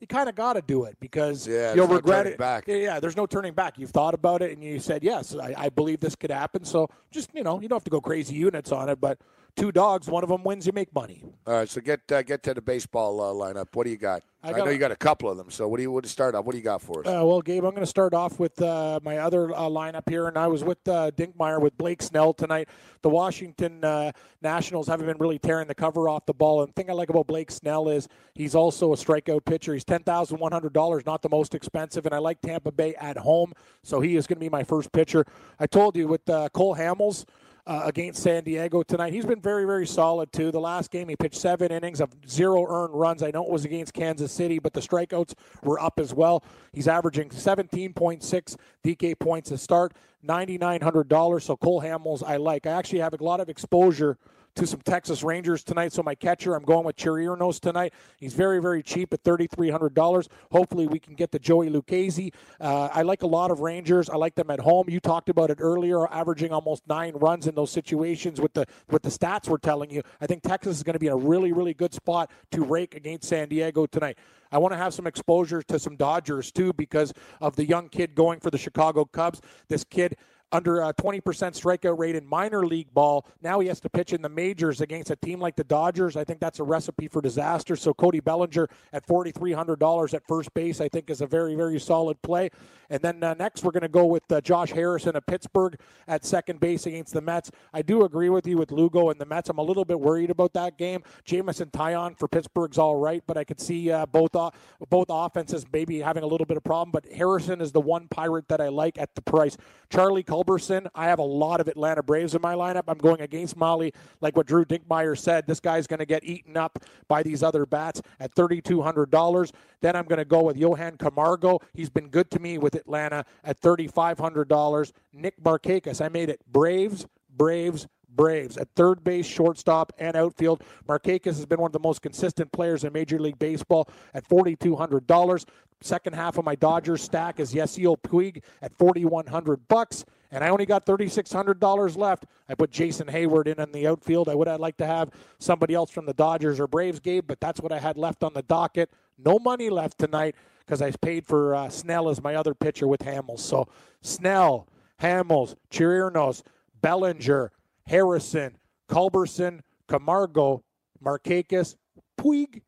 [0.00, 2.38] you kind of got to do it because Yeah, you'll no regret turning it.
[2.38, 2.64] back.
[2.66, 3.78] Yeah, yeah, there's no turning back.
[3.78, 5.34] You've thought about it and you said yes.
[5.34, 6.64] I, I believe this could happen.
[6.64, 9.18] So just you know, you don't have to go crazy units on it, but
[9.58, 11.22] two dogs, one of them wins, you make money.
[11.46, 11.68] all right.
[11.68, 13.66] So get uh, get to the baseball uh, lineup.
[13.74, 14.22] What do you got?
[14.42, 15.50] I I, know you got a couple of them.
[15.50, 16.44] So what do you want to start off?
[16.44, 17.06] What do you got for us?
[17.06, 20.28] Uh, well, Gabe, I'm going to start off with uh, my other uh, lineup here,
[20.28, 22.68] and I was with uh, Dinkmeyer with Blake Snell tonight.
[23.02, 26.72] The Washington uh, Nationals haven't been really tearing the cover off the ball, and the
[26.72, 29.74] thing I like about Blake Snell is he's also a strikeout pitcher.
[29.74, 32.94] He's ten thousand one hundred dollars, not the most expensive, and I like Tampa Bay
[32.94, 35.24] at home, so he is going to be my first pitcher.
[35.58, 37.24] I told you with uh, Cole Hamels
[37.68, 39.12] uh, against San Diego tonight.
[39.12, 40.50] He's been very, very solid too.
[40.50, 43.22] The last game, he pitched seven innings of zero earned runs.
[43.22, 46.42] I know it was against Kansas City, but the strikeouts were up as well.
[46.72, 49.92] He's averaging 17.6 DK points a start,
[50.26, 51.42] $9,900.
[51.42, 52.66] So Cole Hamels, I like.
[52.66, 54.16] I actually have a lot of exposure
[54.58, 55.92] to some Texas Rangers tonight.
[55.92, 57.94] So my catcher, I'm going with Chirinos tonight.
[58.18, 60.28] He's very, very cheap at $3,300.
[60.50, 62.32] Hopefully we can get the Joey Lucchesi.
[62.60, 64.10] Uh, I like a lot of Rangers.
[64.10, 64.90] I like them at home.
[64.90, 69.02] You talked about it earlier, averaging almost nine runs in those situations with the with
[69.02, 70.02] the stats we're telling you.
[70.20, 72.96] I think Texas is going to be in a really, really good spot to rake
[72.96, 74.18] against San Diego tonight.
[74.50, 78.16] I want to have some exposure to some Dodgers too because of the young kid
[78.16, 79.40] going for the Chicago Cubs.
[79.68, 80.16] This kid
[80.52, 83.26] under a 20% strikeout rate in minor league ball.
[83.42, 86.16] Now he has to pitch in the majors against a team like the Dodgers.
[86.16, 87.76] I think that's a recipe for disaster.
[87.76, 92.20] So Cody Bellinger at $4,300 at first base, I think is a very, very solid
[92.22, 92.50] play.
[92.90, 96.24] And then uh, next, we're going to go with uh, Josh Harrison of Pittsburgh at
[96.24, 97.50] second base against the Mets.
[97.74, 99.50] I do agree with you with Lugo and the Mets.
[99.50, 101.02] I'm a little bit worried about that game.
[101.24, 104.52] Jameson Taillon for Pittsburgh's all right, but I could see uh, both o-
[104.88, 106.90] both offenses maybe having a little bit of problem.
[106.90, 109.58] But Harrison is the one pirate that I like at the price.
[109.90, 112.85] Charlie Culberson, I have a lot of Atlanta Braves in my lineup.
[112.87, 115.46] I'm going against Mahle, like what Drew Dinkmeyer said.
[115.46, 119.53] This guy's going to get eaten up by these other bats at $3,200.
[119.81, 121.59] Then I'm going to go with Johan Camargo.
[121.74, 124.92] He's been good to me with Atlanta at $3,500.
[125.12, 130.62] Nick Markakis, I made it Braves, Braves, Braves at third base, shortstop, and outfield.
[130.88, 135.44] Markakis has been one of the most consistent players in Major League Baseball at $4,200.
[135.81, 140.05] Second half of my Dodgers stack is Yasiel Puig at 4100 bucks.
[140.30, 142.26] And I only got $3,600 left.
[142.48, 144.28] I put Jason Heyward in in the outfield.
[144.28, 147.40] I would have liked to have somebody else from the Dodgers or Braves, Gabe, but
[147.40, 148.90] that's what I had left on the docket.
[149.16, 150.34] No money left tonight
[150.66, 153.40] because I paid for uh, Snell as my other pitcher with Hamels.
[153.40, 153.68] So
[154.02, 154.68] Snell,
[155.00, 156.42] Hamels, Chirinos,
[156.82, 157.50] Bellinger,
[157.86, 160.62] Harrison, Culberson, Camargo,
[161.02, 161.76] Markakis,
[162.20, 162.62] Puig,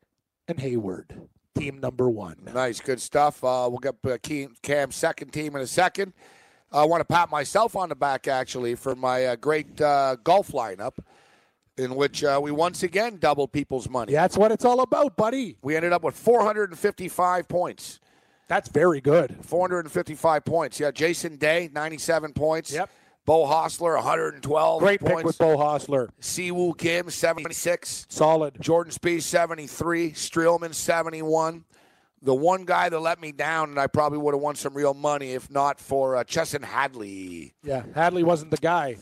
[0.47, 1.27] and Heyward.
[1.55, 2.37] Team number one.
[2.53, 3.43] Nice, good stuff.
[3.43, 4.17] Uh, we'll get uh,
[4.63, 6.13] Cam's second team in a second.
[6.71, 10.51] I want to pat myself on the back, actually, for my uh, great uh, golf
[10.51, 10.93] lineup,
[11.77, 14.13] in which uh, we once again doubled people's money.
[14.13, 15.57] That's what it's all about, buddy.
[15.61, 17.99] We ended up with 455 points.
[18.47, 19.37] That's very good.
[19.45, 20.79] 455 points.
[20.79, 22.73] Yeah, Jason Day, 97 points.
[22.73, 22.89] Yep.
[23.25, 25.15] Beau Hossler, 112 Great points.
[25.15, 26.09] pick with Beau Hossler.
[26.19, 28.07] Siwoo Kim, 76.
[28.09, 28.57] Solid.
[28.59, 30.11] Jordan Spieth, 73.
[30.11, 31.63] Streelman, 71.
[32.23, 34.93] The one guy that let me down, and I probably would have won some real
[34.93, 37.53] money if not for uh, Chesson Hadley.
[37.63, 38.97] Yeah, Hadley wasn't the guy.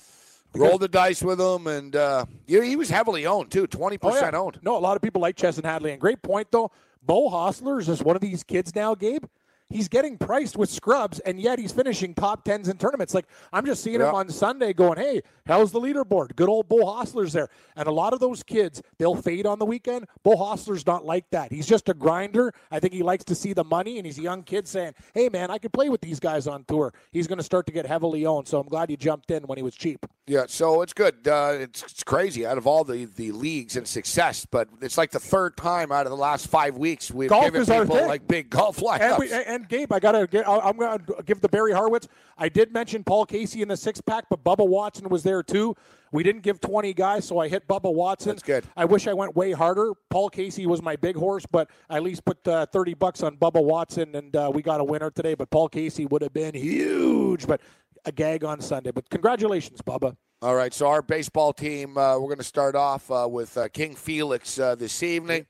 [0.56, 3.68] Rolled the dice with him, and uh, he was heavily owned, too.
[3.68, 4.00] 20%
[4.34, 4.60] Oh, owned.
[4.64, 5.92] No, a lot of people like Chesson Hadley.
[5.92, 6.72] And great point, though.
[7.04, 9.26] Beau Hossler is just one of these kids now, Gabe.
[9.70, 13.14] He's getting priced with scrubs, and yet he's finishing top tens in tournaments.
[13.14, 14.10] Like I'm just seeing Yeah.
[14.10, 16.36] him on Sunday, going, "Hey, how's the leaderboard?
[16.36, 19.66] Good old Beau Hossler's there." And a lot of those kids, they'll fade on the
[19.66, 20.08] weekend.
[20.24, 21.52] Beau Hossler's not like that.
[21.52, 22.52] He's just a grinder.
[22.72, 25.30] I think he likes to see the money, and he's a young kid saying, "Hey,
[25.30, 27.86] man, I could play with these guys on tour." He's going to start to get
[27.86, 28.48] heavily owned.
[28.48, 30.04] So I'm glad he jumped in when he was cheap.
[30.30, 31.28] Yeah, so it's good.
[31.28, 35.10] Uh, it's, it's crazy out of all the, the leagues and success, but it's like
[35.10, 38.48] the third time out of the last five weeks we've Golf given people like big
[38.52, 39.10] golf lineups.
[39.10, 40.48] And, we, and Gabe, I gotta get.
[40.48, 42.08] I'm gonna give the Barry Harwitz.
[42.38, 45.76] I did mention Paul Casey in the six pack, but Bubba Watson was there too.
[46.12, 48.30] We didn't give 20 guys, so I hit Bubba Watson.
[48.30, 48.65] That's good.
[48.76, 49.94] I wish I went way harder.
[50.10, 53.38] Paul Casey was my big horse, but I at least put uh, 30 bucks on
[53.38, 55.36] Bubba Watson, and uh, we got a winner today.
[55.36, 57.62] But Paul Casey would have been huge, but
[58.06, 58.92] a gag on Sunday.
[58.92, 60.16] But congratulations, Bubba.
[60.42, 63.68] All right, so our baseball team, uh, we're going to start off uh, with uh,
[63.68, 65.46] King Felix uh, this evening.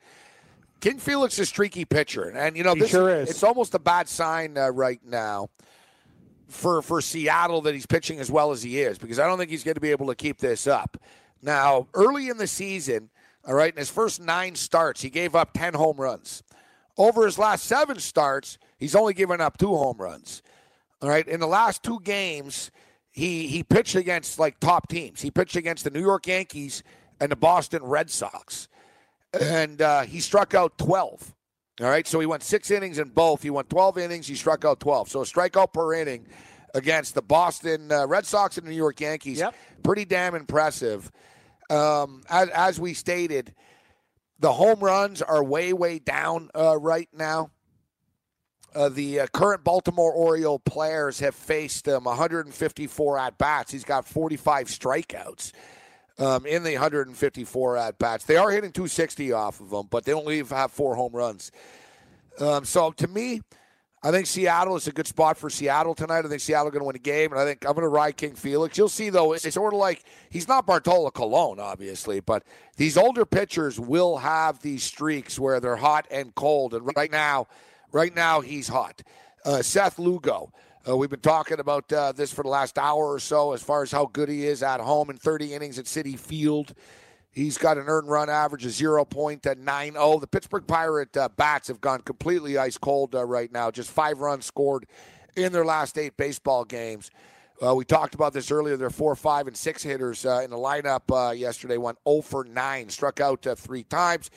[0.79, 3.29] King Felix is a streaky pitcher, and you know this sure is.
[3.29, 5.49] It's almost a bad sign uh, right now
[6.47, 9.51] for for Seattle that he's pitching as well as he is, because I don't think
[9.51, 10.97] he's going to be able to keep this up.
[11.41, 13.09] Now, early in the season,
[13.45, 16.43] all right, in his first nine starts, he gave up ten home runs.
[16.97, 20.41] Over his last seven starts, he's only given up two home runs.
[21.01, 22.71] All right, in the last two games,
[23.11, 25.21] he he pitched against like top teams.
[25.21, 26.83] He pitched against the New York Yankees
[27.19, 28.67] and the Boston Red Sox,
[29.39, 31.33] and uh, he struck out twelve.
[31.81, 33.41] All right, so he went six innings in both.
[33.41, 34.27] He went twelve innings.
[34.27, 35.09] He struck out twelve.
[35.09, 36.27] So a strikeout per inning
[36.75, 39.39] against the Boston uh, Red Sox and the New York Yankees.
[39.39, 39.55] Yep.
[39.83, 41.09] Pretty damn impressive.
[41.69, 43.55] Um, as, as we stated,
[44.39, 47.51] the home runs are way way down uh, right now.
[48.75, 53.71] Uh, the uh, current Baltimore Oriole players have faced um, 154 at bats.
[53.71, 55.53] He's got 45 strikeouts
[56.19, 58.25] um, in the 154 at bats.
[58.25, 61.51] They are hitting 260 off of them, but they only have four home runs.
[62.39, 63.41] Um, so to me,
[64.01, 66.23] I think Seattle is a good spot for Seattle tonight.
[66.23, 68.15] I think Seattle going to win a game, and I think I'm going to ride
[68.15, 68.77] King Felix.
[68.77, 72.43] You'll see though, it's sort of like he's not Bartolo Colon, obviously, but
[72.77, 77.47] these older pitchers will have these streaks where they're hot and cold, and right now,
[77.91, 79.01] right now he's hot.
[79.45, 80.51] Uh, Seth Lugo.
[80.87, 83.83] Uh, we've been talking about uh, this for the last hour or so as far
[83.83, 86.73] as how good he is at home in 30 innings at Citi Field.
[87.31, 90.21] He's got an earned run average of 0.90.
[90.21, 93.69] The Pittsburgh Pirate uh, bats have gone completely ice cold uh, right now.
[93.71, 94.87] Just five runs scored
[95.35, 97.11] in their last eight baseball games.
[97.65, 98.77] Uh, we talked about this earlier.
[98.77, 102.45] Their four, five, and six hitters uh, in the lineup uh, yesterday went 0 for
[102.45, 104.31] 9, struck out uh, three times.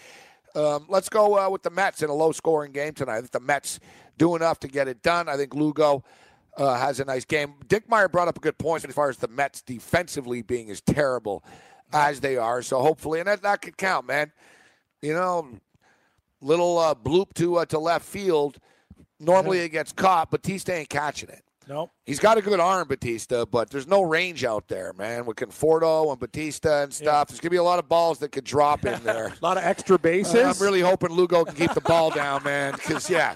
[0.54, 3.16] Um, let's go uh, with the Mets in a low scoring game tonight.
[3.16, 3.80] I think the Mets
[4.18, 5.28] do enough to get it done.
[5.28, 6.04] I think Lugo
[6.56, 7.54] uh, has a nice game.
[7.66, 11.44] Dinkmeyer brought up a good point as far as the Mets defensively being as terrible
[11.92, 12.62] as they are.
[12.62, 14.32] So hopefully, and that, that could count, man.
[15.00, 15.48] You know,
[16.40, 18.58] little uh, bloop to uh, to left field.
[19.18, 20.30] Normally it gets caught.
[20.30, 21.42] but Bautista ain't catching it.
[21.68, 21.90] Nope.
[22.06, 25.24] He's got a good arm, Bautista, but there's no range out there, man.
[25.26, 28.44] With Conforto and Bautista and stuff, there's gonna be a lot of balls that could
[28.44, 29.26] drop in there.
[29.28, 30.34] A lot of extra bases.
[30.34, 32.72] Uh, I'm really hoping Lugo can keep the ball down, man.
[32.72, 33.34] Because yeah,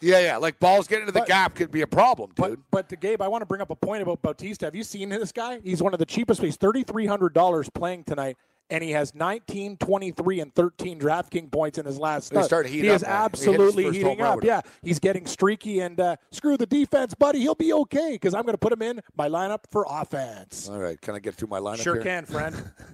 [0.00, 0.36] yeah, yeah.
[0.36, 2.60] Like balls getting into the But- gap could be a problem, But dude.
[2.70, 4.66] but to Gabe, I want to bring up a point about Bautista.
[4.66, 5.58] Have you seen this guy?
[5.64, 6.40] He's one of the cheapest.
[6.40, 8.36] He's thirty three hundred dollars playing tonight,
[8.70, 12.88] and he has 19, 23, and thirteen DraftKings points in his last He started he
[12.88, 13.10] up, is man.
[13.10, 14.44] He absolutely first heating up.
[14.44, 17.40] Yeah, he's getting streaky, and uh, screw the defense, buddy.
[17.40, 20.68] He'll be okay because I'm going to put him in my lineup for offense.
[20.68, 22.02] All right, can I get through my lineup Sure here?
[22.02, 22.72] can, friend.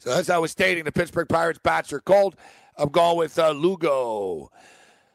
[0.00, 2.34] So as I was stating, the Pittsburgh Pirates bats are cold.
[2.78, 4.50] I'm going with uh, Lugo.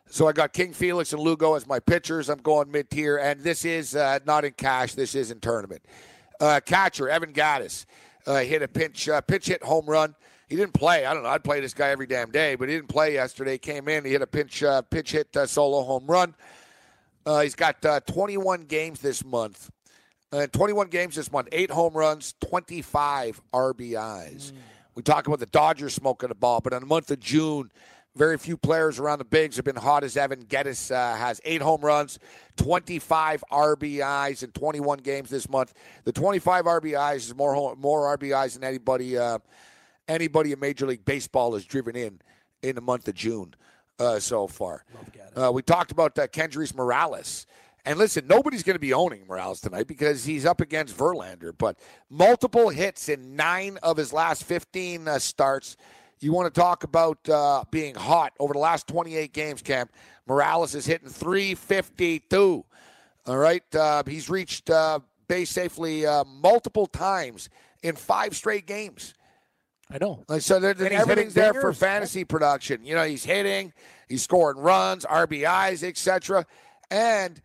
[0.08, 2.30] So I got King Felix and Lugo as my pitchers.
[2.30, 4.94] I'm going mid tier, and this is uh, not in cash.
[4.94, 5.82] This is in tournament.
[6.40, 7.86] Uh, catcher Evan Gattis
[8.28, 10.16] uh, hit a pinch uh, pitch hit home run.
[10.48, 11.06] He didn't play.
[11.06, 11.30] I don't know.
[11.30, 13.58] I'd play this guy every damn day, but he didn't play yesterday.
[13.58, 14.06] Came in.
[14.06, 16.36] He hit a pinch uh, pitch hit uh, solo home run.
[17.26, 19.72] Uh, he's got uh, 21 games this month.
[20.32, 21.48] Uh, 21 games this month.
[21.52, 24.52] Eight home runs, 25 RBIs.
[24.94, 27.72] We talk about the Dodgers smoking the ball, but in the month of June,
[28.16, 31.62] very few players around the bigs have been hot as Evan Gattis uh, has eight
[31.62, 32.18] home runs,
[32.58, 35.74] 25 RBIs in 21 games this month.
[36.06, 39.40] The 25 RBIs is more home, more RBIs than anybody uh,
[40.08, 42.22] anybody in Major League Baseball has driven in
[42.62, 43.54] in the month of June
[44.00, 44.86] uh, so far.
[45.36, 47.46] Uh, we talked about uh, Kendrys Morales.
[47.88, 51.54] And listen, nobody's going to be owning Morales tonight because he's up against Verlander.
[51.56, 51.78] But
[52.10, 55.78] multiple hits in nine of his last 15 uh, starts.
[56.20, 59.90] You want to talk about uh, being hot over the last 28 games, Cam.
[60.28, 62.66] Morales is hitting 352.
[63.28, 63.76] All right.
[63.76, 67.50] Uh, he's reached uh, base safely uh, multiple times
[67.84, 69.14] in five straight games.
[69.92, 70.24] I know.
[70.28, 72.84] Like so, And he's everything's there for fantasy production.
[72.84, 73.72] You know, he's hitting,
[74.10, 76.46] he's scoring runs, RBIs, etc.
[76.90, 77.42] And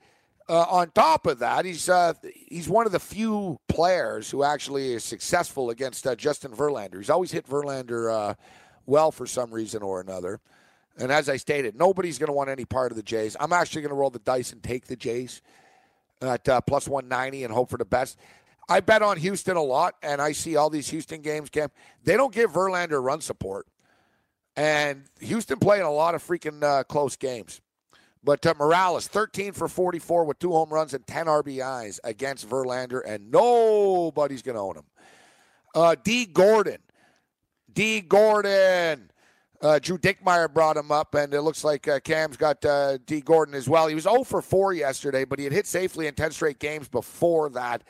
[0.51, 2.13] uh, on top of that, he's uh,
[2.49, 6.97] he's one of the few players who actually is successful against uh, Justin Verlander.
[6.97, 8.35] He's always hit Verlander uh,
[8.85, 10.41] well for some reason or another.
[10.99, 13.37] And as I stated, nobody's going to want any part of the Jays.
[13.39, 15.41] I'm actually going to roll the dice and take the Jays
[16.21, 18.19] at uh, plus 190 and hope for the best.
[18.69, 21.71] I bet on Houston a lot, and I see all these Houston games, Cam.
[22.03, 23.69] They don't give Verlander run support.
[24.57, 27.61] And Houston playing a lot of freaking uh, close games.
[28.23, 33.01] But uh, Morales, 13 for 44 with two home runs and 10 RBIs against Verlander,
[33.07, 34.85] and nobody's going to own him.
[35.75, 36.27] Uh, D.
[36.27, 36.79] Gordon.
[37.73, 38.01] D.
[38.03, 39.11] Gordon.
[39.63, 43.21] Uh, Drew Dinkmeyer brought him up, and it looks like uh, Cam's got uh, D.
[43.21, 43.89] Gordon as well.
[43.89, 46.89] He was 0 for 4 yesterday, but he had hit safely in 10 straight games
[46.89, 47.83] before that.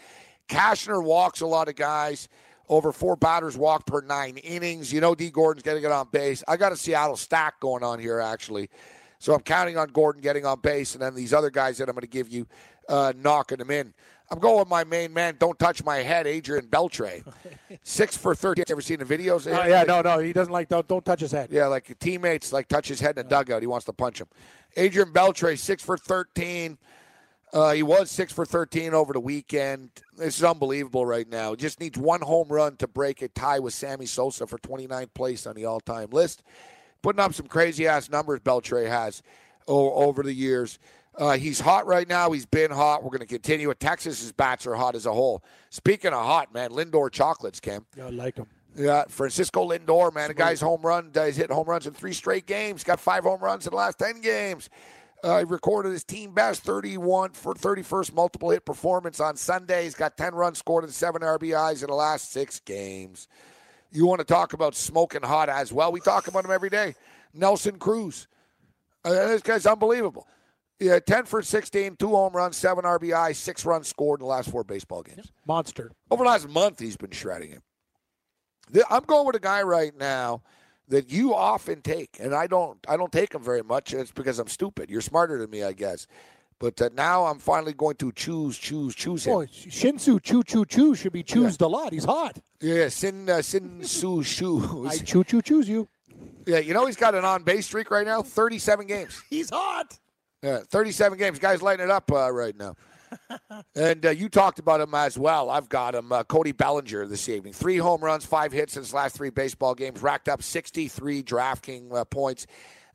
[0.48, 2.28] Cashner walks a lot of guys.
[2.68, 4.92] Over four batters walked per nine innings.
[4.92, 5.30] You know, D.
[5.30, 6.44] Gordon's getting it on base.
[6.46, 8.70] I got a Seattle stack going on here, actually.
[9.20, 11.94] So I'm counting on Gordon getting on base, and then these other guys that I'm
[11.94, 12.46] going to give you
[12.88, 13.94] uh, knocking them in.
[14.32, 15.36] I'm going with my main man.
[15.38, 17.22] Don't touch my head, Adrian Beltre.
[17.82, 18.64] Six for 13.
[18.68, 19.46] Ever seen the videos?
[19.46, 20.68] Oh, yeah, no, no, he doesn't like.
[20.68, 21.50] Don't, don't touch his head.
[21.52, 23.60] yeah, like teammates like touch his head in the dugout.
[23.60, 24.28] He wants to punch him.
[24.76, 26.78] Adrian Beltre, six for thirteen.
[27.52, 29.90] Uh, he was six for thirteen over the weekend.
[30.16, 31.56] This is unbelievable right now.
[31.56, 35.46] Just needs one home run to break a tie with Sammy Sosa for 29th place
[35.46, 36.44] on the all-time list.
[37.02, 38.40] Putting up some crazy ass numbers.
[38.40, 39.22] Beltre has
[39.66, 40.78] over the years.
[41.16, 42.30] Uh, he's hot right now.
[42.32, 43.02] He's been hot.
[43.02, 43.80] We're going to continue it.
[43.80, 45.42] Texas's bats are hot as a whole.
[45.70, 47.84] Speaking of hot, man, Lindor chocolates, Cam.
[47.96, 48.46] Yeah, I like him.
[48.76, 51.10] Yeah, Francisco Lindor, man, the guy's home run.
[51.12, 52.84] He's hit home runs in three straight games.
[52.84, 54.70] Got five home runs in the last ten games.
[55.22, 59.84] Uh, he recorded his team best 31 for 31st multiple hit performance on Sunday.
[59.84, 63.28] He's got 10 runs scored and seven RBIs in the last six games.
[63.92, 65.90] You want to talk about smoking hot as well?
[65.92, 66.94] We talk about him every day.
[67.34, 68.28] Nelson Cruz.
[69.04, 70.26] Uh, this guy's unbelievable.
[70.78, 74.50] Yeah, 10 for 16, two home runs, seven RBI, six runs scored in the last
[74.50, 75.30] four baseball games.
[75.46, 75.92] Monster.
[76.10, 77.62] Over the last month, he's been shredding him.
[78.88, 80.42] I'm going with a guy right now
[80.88, 82.78] that you often take, and I don't.
[82.88, 83.92] I don't take him very much.
[83.92, 84.90] It's because I'm stupid.
[84.90, 86.06] You're smarter than me, I guess.
[86.60, 89.34] But uh, now I'm finally going to choose, choose, choose him.
[89.34, 91.92] Oh, Shin-Soo Choo Choo Choo should be choosed a lot.
[91.92, 92.38] He's hot.
[92.60, 94.86] Yeah, Sin uh, Sin Su Shu.
[94.86, 95.88] I choo choo choose you.
[96.46, 99.22] Yeah, you know he's got an on base streak right now, 37 games.
[99.30, 99.98] He's hot.
[100.42, 101.38] Yeah, 37 games.
[101.38, 102.74] Guy's lighting it up uh, right now.
[103.76, 105.50] and uh, you talked about him as well.
[105.50, 107.52] I've got him, uh, Cody Bellinger, this evening.
[107.52, 111.94] Three home runs, five hits in his last three baseball games, racked up 63 DraftKings
[111.94, 112.46] uh, points.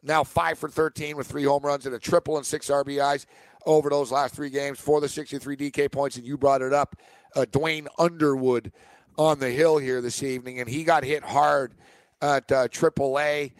[0.01, 3.25] Now five for 13 with three home runs and a triple and six RBIs
[3.65, 6.17] over those last three games for the 63 DK points.
[6.17, 6.95] And you brought it up,
[7.35, 8.71] uh, Duane Underwood
[9.17, 11.73] on the hill here this evening, and he got hit hard
[12.21, 13.53] at uh, AAA.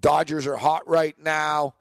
[0.00, 1.74] Dodgers are hot right now.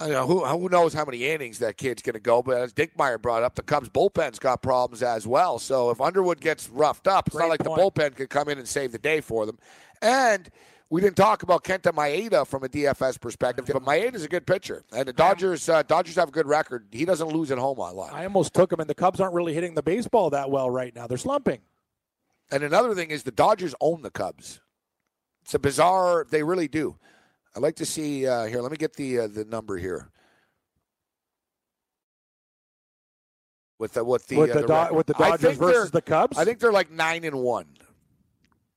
[0.00, 2.72] I know who who knows how many innings that kid's going to go, but as
[2.72, 5.60] Dinkmeyer brought up, the Cubs bullpen's got problems as well.
[5.60, 7.78] So if Underwood gets roughed up, it's not like point.
[7.78, 9.58] the bullpen could come in and save the day for them.
[10.02, 10.50] And
[10.94, 14.84] we didn't talk about Kenta Maeda from a DFS perspective, but Maeda's a good pitcher,
[14.92, 16.86] and the Dodgers uh, Dodgers have a good record.
[16.92, 18.12] He doesn't lose at home a lot.
[18.12, 20.94] I almost took him, and the Cubs aren't really hitting the baseball that well right
[20.94, 21.08] now.
[21.08, 21.62] They're slumping.
[22.52, 24.60] And another thing is the Dodgers own the Cubs.
[25.42, 26.28] It's a bizarre.
[26.30, 26.96] They really do.
[27.56, 28.60] I'd like to see uh, here.
[28.60, 30.12] Let me get the uh, the number here.
[33.80, 36.38] With the with the with uh, the Do- with the Dodgers versus the Cubs.
[36.38, 37.66] I think they're like nine and one.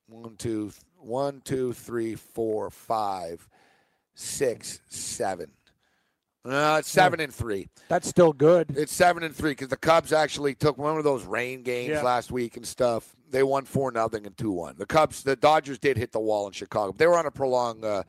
[0.07, 0.71] One, two,
[1.07, 3.47] one, two, three, four, five,
[4.13, 5.51] six, seven.
[6.45, 7.67] Uh, it's seven and three.
[7.89, 8.75] That's still good.
[8.77, 12.01] It's seven and three because the Cubs actually took one of those rain games Yeah.
[12.03, 13.15] last week and stuff.
[13.29, 14.75] They won four nothing and two one.
[14.77, 16.93] The Cubs, the Dodgers did hit the wall in Chicago.
[16.97, 18.03] They were on a prolonged uh,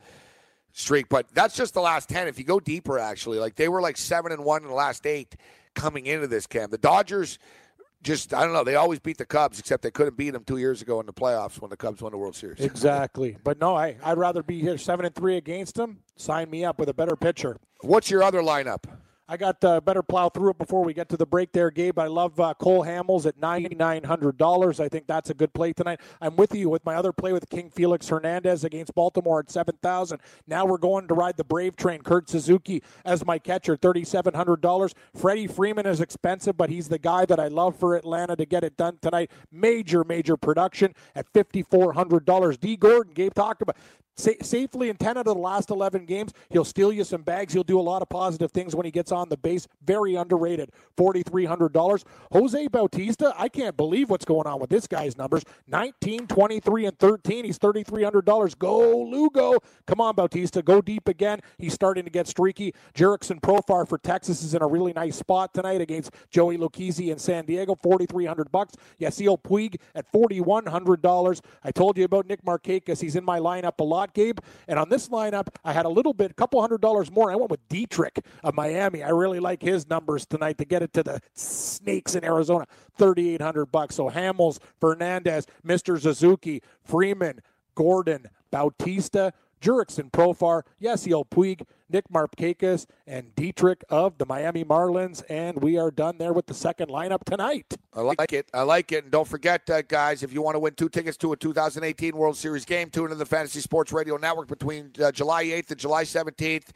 [0.71, 2.29] streak, but that's just the last ten.
[2.29, 5.05] If you go deeper, actually, like they were like seven and one in the last
[5.05, 5.35] eight
[5.75, 6.71] coming into this camp.
[6.71, 7.39] The Dodgers.
[8.01, 8.63] Just I don't know.
[8.63, 11.13] They always beat the Cubs, except they couldn't beat them two years ago in the
[11.13, 12.59] playoffs when the Cubs won the World Series.
[12.59, 13.37] Exactly.
[13.43, 15.99] But no, I, I'd rather be here seven and three against them.
[16.15, 17.57] Sign me up with a better pitcher.
[17.81, 18.83] What's your other lineup?
[19.31, 21.99] I got uh, better plow through it before we get to the break there, Gabe.
[21.99, 24.79] I love uh, Cole Hamels at $9,900.
[24.79, 25.99] I think that's a good play tonight.
[26.19, 30.19] I'm with you with my other play with King Felix Hernandez against Baltimore at 7000
[30.47, 32.01] Now we're going to ride the Brave train.
[32.01, 34.93] Kurt Suzuki as my catcher, $3,700.
[35.15, 38.63] Freddie Freeman is expensive, but he's the guy that I love for Atlanta to get
[38.63, 39.29] it done tonight.
[39.51, 42.59] Major, major production at $5,400.
[42.59, 42.75] D.
[42.75, 43.77] Gordon, Gabe talked about
[44.19, 46.33] Sa- safely in 10 out of the last 11 games.
[46.49, 47.53] He'll steal you some bags.
[47.53, 49.67] He'll do a lot of positive things when he gets on the base.
[49.85, 50.71] Very underrated.
[50.97, 52.03] $4,300.
[52.33, 55.43] Jose Bautista, I can't believe what's going on with this guy's numbers.
[55.67, 57.45] 19, 23, and 13.
[57.45, 58.57] He's $3,300.
[58.59, 59.59] Go, Lugo.
[59.87, 60.61] Come on, Bautista.
[60.61, 61.39] Go deep again.
[61.57, 62.73] He's starting to get streaky.
[62.93, 67.19] Jurickson Profar for Texas is in a really nice spot tonight against Joey Lucchesi in
[67.19, 67.75] San Diego.
[67.81, 68.75] 4300 bucks.
[68.99, 71.41] Yasiel Puig at $4,100.
[71.63, 73.01] I told you about Nick Markakis.
[73.01, 74.39] He's in my lineup a lot, Gabe.
[74.67, 77.31] And on this lineup, I had a little bit, a couple hundred dollars more.
[77.31, 79.03] I went with Dietrich of Miami.
[79.03, 82.65] I really like his numbers tonight to get it to the Snakes in Arizona.
[82.97, 83.95] 3800 bucks.
[83.95, 85.99] So Hamels, Hernandez, Mr.
[85.99, 87.41] Suzuki, Freeman,
[87.75, 95.23] Gordon, Bautista, Jurickson Profar, Yasiel Puig, Nick Markakis, and Dietrich of the Miami Marlins.
[95.29, 97.75] And we are done there with the second lineup tonight.
[97.93, 98.49] I like it.
[98.53, 99.03] I like it.
[99.03, 102.15] And don't forget, uh, guys, if you want to win two tickets to a 2018
[102.15, 105.79] World Series game, tune into the Fantasy Sports Radio Network between uh, July 8th and
[105.79, 106.67] July 17th.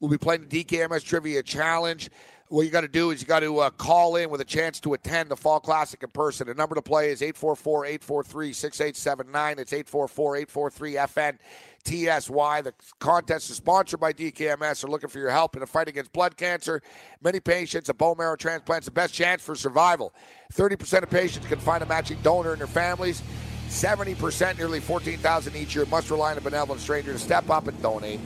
[0.00, 2.10] We'll be playing the DKMS Trivia Challenge.
[2.48, 4.78] What you got to do is you got to uh, call in with a chance
[4.80, 6.46] to attend the Fall Classic in person.
[6.46, 9.58] The number to play is 844 843 6879.
[9.58, 11.38] It's 844 843 FN.
[11.86, 12.62] TSY.
[12.62, 14.80] The contest is sponsored by DKMS.
[14.80, 16.80] They're looking for your help in the fight against blood cancer.
[17.22, 20.14] Many patients, a bone marrow transplant is the best chance for survival.
[20.54, 23.22] 30% of patients can find a matching donor in their families.
[23.68, 27.82] 70%, nearly 14,000 each year, must rely on a benevolent stranger to step up and
[27.82, 28.20] donate.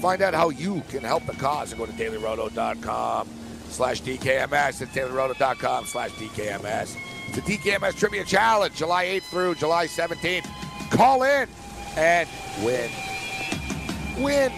[0.00, 3.43] Find out how you can help the cause and go to dailyroto.com
[3.74, 4.80] slash DKMS.
[4.80, 6.96] It's dailyroto.com slash DKMS.
[7.28, 10.46] It's the DKMS Trivia Challenge, July 8th through July 17th.
[10.90, 11.48] Call in
[11.96, 12.28] and
[12.62, 12.90] win.
[14.18, 14.52] Win.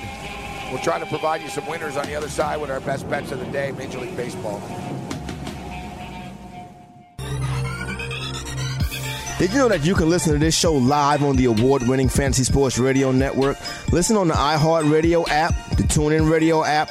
[0.71, 3.33] We'll try to provide you some winners on the other side with our best bets
[3.33, 4.61] of the day, Major League Baseball.
[9.39, 12.09] Did you know that you can listen to this show live on the award winning
[12.09, 13.59] Fantasy Sports Radio Network?
[13.93, 16.91] Listen on the iHeartRadio app, the TuneIn Radio app,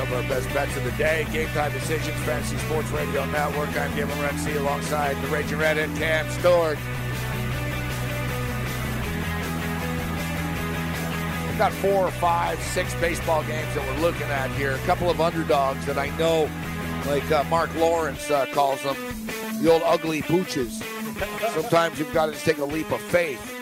[0.00, 1.26] Some of our best bets of the day.
[1.30, 3.68] Game time decisions, Fantasy Sports Radio Network.
[3.68, 6.78] I'm Gavin Renzi alongside the Raging Red and Cam Stewart.
[11.46, 14.72] We've got four or five, six baseball games that we're looking at here.
[14.72, 16.48] A couple of underdogs that I know,
[17.04, 18.96] like uh, Mark Lawrence uh, calls them,
[19.60, 20.82] the old ugly pooches.
[21.52, 23.54] Sometimes you've got to just take a leap of faith.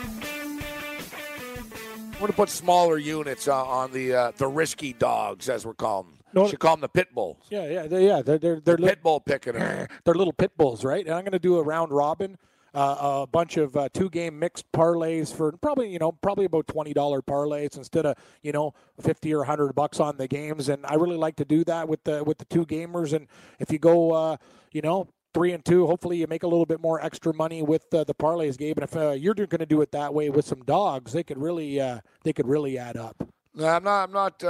[2.12, 5.74] I'm going to put smaller units uh, on the uh, the risky dogs, as we're
[5.74, 6.18] calling them.
[6.33, 7.39] No- Should call them the pit bulls.
[7.51, 8.22] Yeah, yeah, they, yeah.
[8.22, 11.05] They're they're they're The pit bull picking they're little pit bulls, right?
[11.05, 12.37] And I'm going to do a round robin,
[12.74, 16.66] uh, a bunch of uh, two game mixed parlays for probably you know probably about
[16.66, 20.68] twenty dollar parlays instead of you know fifty or hundred bucks on the games.
[20.68, 23.12] And I really like to do that with the with the two gamers.
[23.14, 23.26] And
[23.59, 24.37] if you go, uh,
[24.72, 25.09] you know.
[25.35, 25.87] Three and two.
[25.87, 28.79] Hopefully, you make a little bit more extra money with uh, the parlays, Gabe.
[28.79, 31.37] And if uh, you're going to do it that way with some dogs, they could
[31.37, 33.14] really, uh, they could really add up.
[33.55, 34.05] No, I'm not.
[34.05, 34.43] I'm not.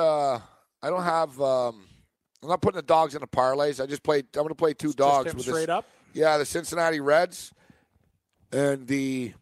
[0.83, 1.85] I don't have um,
[2.43, 3.83] I'm not putting the dogs in the parlays.
[3.83, 4.27] I just played.
[4.35, 5.87] I'm going to play two dogs Just him with straight this, up.
[6.15, 7.53] Yeah, the Cincinnati Reds
[8.53, 9.33] and the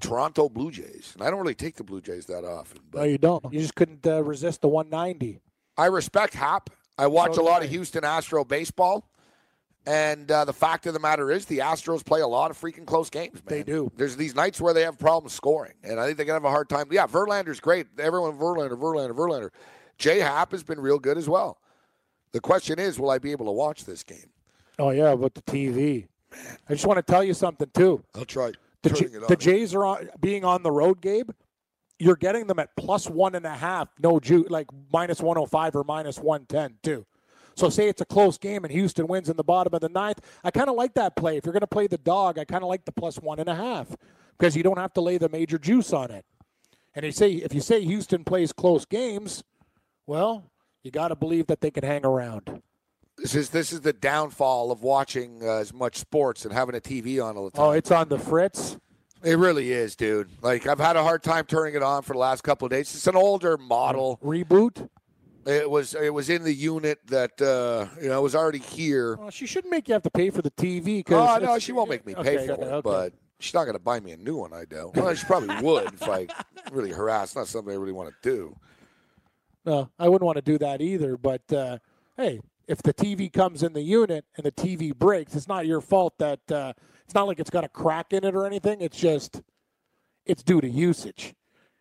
[0.00, 1.12] Toronto Blue Jays.
[1.14, 3.44] And I don't really take the Blue Jays that often, No, you don't.
[3.52, 5.40] You just couldn't uh, resist the 190.
[5.76, 6.70] I respect Happ.
[6.96, 7.66] I watch So a lot I.
[7.66, 9.04] of Houston Astro baseball.
[9.86, 12.84] And uh, the fact of the matter is, the Astros play a lot of freaking
[12.84, 13.42] close games, man.
[13.46, 13.90] They do.
[13.96, 16.50] There's these nights where they have problems scoring, and I think they're gonna have a
[16.50, 16.88] hard time.
[16.90, 17.86] Yeah, Verlander's great.
[17.98, 19.48] Everyone, Verlander, Verlander, Verlander.
[19.98, 21.58] Jay Happ has been real good as well.
[22.32, 24.30] The question is, will I be able to watch this game?
[24.78, 26.06] Oh yeah, but the TV.
[26.68, 28.04] I just want to tell you something too.
[28.14, 31.30] I'll try The, J- the Jays are on, being on the road, Gabe.
[31.98, 35.84] You're getting them at plus one and a half, no ju like minus 105 or
[35.84, 37.04] minus 110 too.
[37.56, 40.20] So say it's a close game and Houston wins in the bottom of the ninth.
[40.44, 41.36] I kind of like that play.
[41.38, 43.48] If you're going to play the dog, I kind of like the plus one and
[43.48, 43.96] a half
[44.38, 46.24] because you don't have to lay the major juice on it.
[46.94, 49.42] And you say if you say Houston plays close games,
[50.08, 50.50] well,
[50.82, 52.62] you got to believe that they can hang around.
[53.18, 56.80] This is this is the downfall of watching uh, as much sports and having a
[56.80, 57.64] TV on all the time.
[57.66, 58.76] Oh, it's on the fritz.
[59.24, 60.28] It really is, dude.
[60.40, 62.94] Like I've had a hard time turning it on for the last couple of days.
[62.94, 64.18] It's an older model.
[64.24, 64.88] Reboot.
[65.46, 69.16] It was it was in the unit that uh, you know was already here.
[69.16, 71.00] Well, she shouldn't make you have to pay for the TV.
[71.00, 72.80] Oh Cause no, it's- she won't make me pay Okay, for it, okay.
[72.84, 74.52] but she's not going to buy me a new one.
[74.52, 74.94] I doubt.
[74.94, 76.28] Well, she probably would if I
[76.70, 77.34] really harassed.
[77.34, 78.56] Not something I really want to do.
[79.68, 81.18] No, I wouldn't want to do that either.
[81.18, 81.76] But uh,
[82.16, 85.82] hey, if the TV comes in the unit and the TV breaks, it's not your
[85.82, 86.72] fault that uh,
[87.04, 88.80] it's not like it's got a crack in it or anything.
[88.80, 89.42] It's just
[90.24, 91.34] it's due to usage.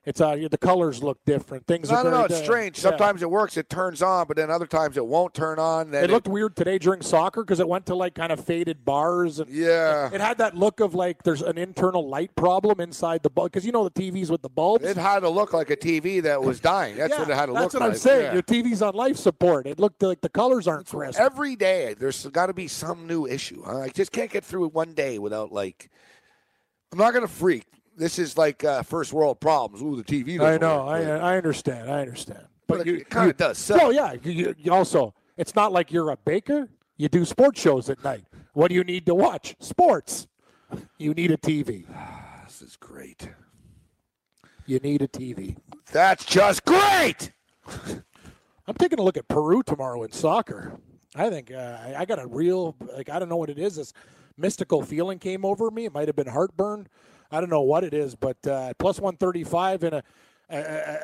[0.08, 1.68] It's uh, the colors look different.
[1.68, 2.26] Things No, are no, very no.
[2.36, 2.78] It's strange.
[2.78, 2.84] yeah.
[2.92, 3.58] Sometimes it works.
[3.58, 5.92] It turns on, but then other times it won't turn on.
[5.92, 8.86] Then It looked weird today during soccer because it went to like kind of faded
[8.86, 10.10] bars and Yeah.
[10.14, 13.66] it had that look of like there's an internal light problem inside the bulb because
[13.66, 14.86] you know the TVs with the bulbs.
[14.86, 16.96] It had to look like a TV that was dying.
[16.96, 17.72] That's yeah, what it had to look like.
[17.72, 17.84] that's what.
[17.92, 18.24] I'm saying.
[18.24, 18.34] Yeah.
[18.34, 19.68] Your TV's on life support.
[19.68, 21.20] It looked like the colors aren't crisp.
[21.20, 23.62] Every day, there's got to be some new issue.
[23.66, 23.80] Huh?
[23.80, 25.90] I just can't get through one day without like.
[26.94, 27.66] I'm not gonna freak.
[27.98, 29.82] This is like uh, first world problems.
[29.84, 30.40] Ooh, the TV.
[30.40, 30.86] I know.
[30.86, 30.90] work.
[30.96, 31.90] I, I understand.
[31.92, 32.46] I understand.
[32.68, 33.82] But, But you it kinda does suck.
[33.82, 34.14] Well, yeah.
[34.24, 36.70] You- you also, it's not like you're a baker.
[36.98, 38.26] You do sports shows at night.
[38.54, 39.56] What do you need to watch?
[39.60, 40.28] Sports.
[40.98, 41.86] You need a TV.
[42.48, 43.30] This is great.
[44.66, 45.58] You need a TV.
[45.92, 47.32] That's just great.
[48.68, 50.80] I'm taking a look at Peru tomorrow in soccer.
[51.16, 53.76] I think uh, I, I got a real like I don't know what it is.
[53.76, 53.94] This
[54.38, 55.86] mystical feeling came over me.
[55.86, 56.88] It might have been heartburn.
[57.32, 60.04] I don't know what it is, but uh, plus 135 in a,
[60.50, 60.58] a,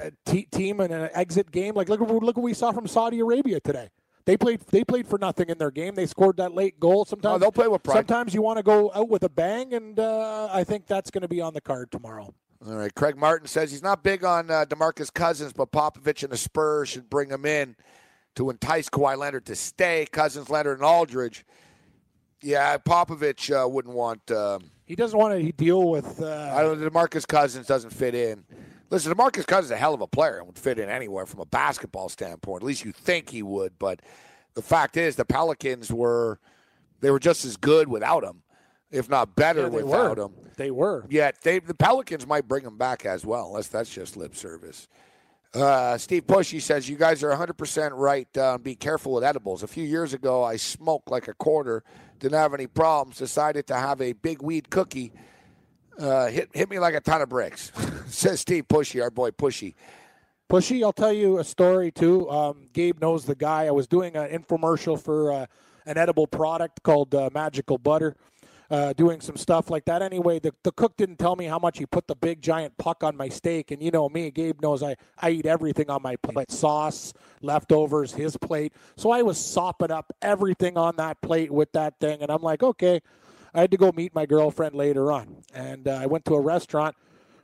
[0.08, 1.76] a, te- team in an exit game.
[1.76, 3.90] Like look look what we saw from Saudi Arabia today.
[4.26, 5.96] They played they played for nothing in their game.
[5.96, 7.04] They scored that late goal.
[7.06, 7.96] Sometimes Oh, they'll play with pride.
[7.96, 11.24] Sometimes you want to go out with a bang, and uh, I think that's going
[11.24, 12.34] to be on the card tomorrow.
[12.66, 12.94] All right.
[12.96, 16.88] Craig Martin says he's not big on uh, Demarcus Cousins, but Popovich and the Spurs
[16.88, 17.76] should bring him in
[18.36, 20.08] to entice Kawhi Leonard to stay.
[20.10, 21.46] Cousins, Leonard, and Aldridge.
[22.42, 24.32] Yeah, Popovich uh, wouldn't want.
[24.32, 26.22] Um, He doesn't want to deal with.
[26.22, 26.80] Uh, I don't.
[26.80, 28.44] Demarcus Cousins doesn't fit in.
[28.90, 31.40] Listen, Demarcus Cousins is a hell of a player and would fit in anywhere from
[31.40, 32.62] a basketball standpoint.
[32.64, 33.80] At least you think he would.
[33.80, 34.02] But
[34.54, 36.40] the fact is, the Pelicans were
[37.00, 38.44] they were just as good without him,
[38.92, 40.26] if not better Yeah, without were.
[40.26, 40.34] him.
[40.58, 41.06] They were.
[41.10, 43.48] Yet they the Pelicans might bring him back as well.
[43.48, 44.88] Unless that's just lip service.
[45.54, 48.28] Uh, Steve Pushy says you guys are 100% right.
[48.38, 49.62] Uh, be careful with edibles.
[49.62, 51.84] A few years ago, I smoked like a quarter,
[52.20, 53.20] didn't have any problems.
[53.20, 55.14] Decided to have a big weed cookie.
[56.00, 57.72] Uh, hit hit me like a ton of bricks.
[58.08, 59.76] says Steve Pushy, our boy Pushy.
[60.50, 62.30] Pushy, I'll tell you a story too.
[62.32, 63.66] Um, Gabe knows the guy.
[63.66, 65.46] I was doing an infomercial for uh,
[65.86, 68.16] an edible product called uh, Magical Butter,
[68.70, 70.02] uh, doing some stuff like that.
[70.02, 73.04] Anyway, the, the cook didn't tell me how much he put the big giant puck
[73.04, 73.72] on my steak.
[73.72, 78.14] And you know me, Gabe knows I, I eat everything on my plate sauce, leftovers,
[78.14, 78.74] his plate.
[78.96, 82.22] So I was sopping up everything on that plate with that thing.
[82.22, 83.02] And I'm like, okay.
[83.56, 85.44] I had to go meet my girlfriend later on.
[85.54, 86.96] And uh, I went to a restaurant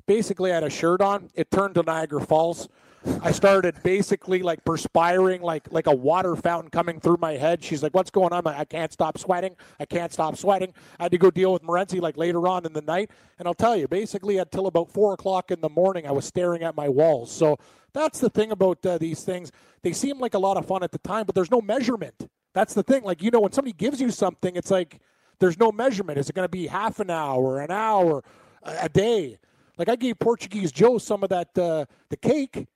[0.09, 1.30] basically I had a shirt on.
[1.36, 2.67] It turned to Niagara Falls.
[3.22, 7.64] I started basically like perspiring, like like a water fountain coming through my head.
[7.64, 9.56] She's like, "What's going on?" I can't stop sweating.
[9.80, 10.74] I can't stop sweating.
[11.00, 13.54] I had to go deal with Morenzi like later on in the night, and I'll
[13.54, 16.89] tell you, basically until about four o'clock in the morning, I was staring at my
[16.89, 17.32] walls.
[17.32, 17.58] So
[17.93, 19.52] that's the thing about uh, these things.
[19.82, 22.30] They seem like a lot of fun at the time, but there's no measurement.
[22.54, 23.04] That's the thing.
[23.04, 25.00] Like you know, when somebody gives you something, it's like
[25.39, 26.20] there's no measurement.
[26.20, 28.24] Is it going to be half an hour, an hour,
[28.64, 29.38] a a day?
[29.78, 32.68] Like I gave Portuguese Joe some of that uh, the cake,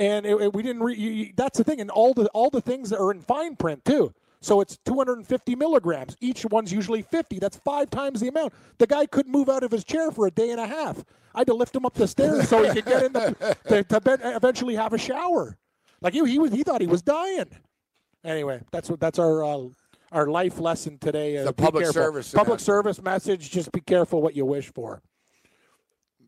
[0.00, 0.82] and it, it- we didn't.
[0.82, 3.20] Re- you, you- that's the thing, and all the all the things that are in
[3.20, 4.12] fine print too.
[4.42, 6.16] So it's 250 milligrams.
[6.20, 7.38] Each one's usually 50.
[7.38, 8.54] That's five times the amount.
[8.78, 11.04] The guy couldn't move out of his chair for a day and a half.
[11.34, 13.84] I had to lift him up the stairs so he could get in the to,
[13.84, 15.58] to eventually have a shower.
[16.00, 17.50] Like he, he was, he thought he was dying.
[18.24, 19.66] Anyway, that's what that's our uh,
[20.10, 21.36] our life lesson today.
[21.36, 22.02] Uh, The public careful.
[22.02, 22.60] service public announcement.
[22.62, 23.50] service message.
[23.50, 25.02] Just be careful what you wish for.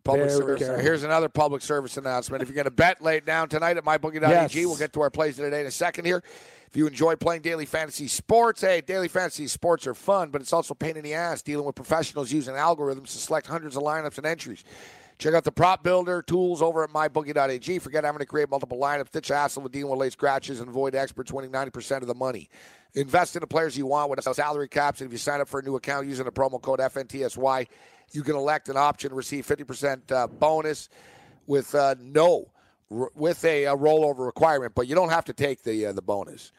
[0.05, 0.59] Public Very service.
[0.61, 0.82] careful.
[0.82, 2.42] Here's another public service announcement.
[2.42, 4.20] If you're going to bet late down tonight at mybookie.ag,
[4.55, 4.55] Yes.
[4.66, 6.22] we'll get to our plays of the day in a second here.
[6.66, 10.53] If you enjoy playing daily fantasy sports, hey, daily fantasy sports are fun, but it's
[10.53, 14.16] also pain in the ass dealing with professionals using algorithms to select hundreds of lineups
[14.16, 14.64] and entries.
[15.18, 17.78] Check out the prop builder tools over at mybookie.ag.
[17.78, 20.94] Forget having to create multiple lineups, ditch hassle with dealing with late scratches, and avoid
[20.96, 22.48] experts winning 90% of the money.
[22.94, 25.61] Invest in the players you want with salary caps, and if you sign up for
[25.61, 27.68] a new account using the promo code FNTSY,
[28.14, 30.88] you can elect an option to receive 50% uh, bonus
[31.46, 32.48] with uh, no
[33.14, 36.52] with a, a rollover requirement, but you don't have to take the uh, the bonus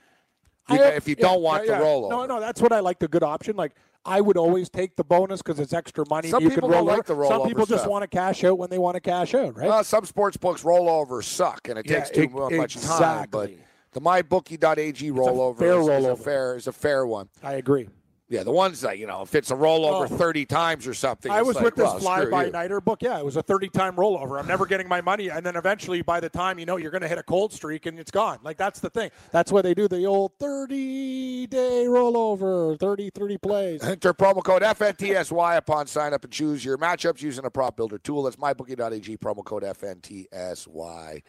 [0.70, 1.86] You- I- if you yeah, don't want yeah, the yeah.
[1.90, 2.10] rollover.
[2.10, 2.98] No, no, that's what I like.
[3.00, 3.74] The good option, like
[4.06, 6.30] I would always take the bonus because it's extra money.
[6.30, 7.22] Some you people can roll don't like over.
[7.22, 9.56] the Some rollover people just want to cash out when they want to cash out,
[9.56, 9.68] right?
[9.70, 13.28] Well, some sports books rollovers suck, and it takes too e- much time.
[13.30, 13.52] But
[13.92, 16.20] the mybookie.ag rollover fair is, is a rollover.
[16.24, 17.30] fair is a fair one.
[17.44, 17.90] I agree.
[18.34, 20.18] Yeah, the ones that you know, if it's a rollover Oh.
[20.18, 21.32] thirty times or something.
[21.32, 22.52] I was like, with this well, fly by you.
[22.52, 23.04] nighter book.
[23.04, 24.40] Yeah, it was a 30 time rollover.
[24.40, 25.30] I'm never getting my money.
[25.30, 27.86] And then eventually, by the time you know you're going to hit a cold streak
[27.86, 28.40] and it's gone.
[28.42, 29.12] Like, that's the thing.
[29.32, 33.84] That's why they do the old 30 day rollover, 30, 30 plays.
[33.88, 38.00] Enter promo code FNTSY upon sign up and choose your matchups using a prop builder
[38.00, 38.24] tool.
[38.24, 41.22] That's mybookie.ag, promo code FNTSY.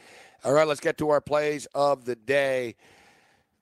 [0.45, 2.77] All right, let's get to our plays of the day.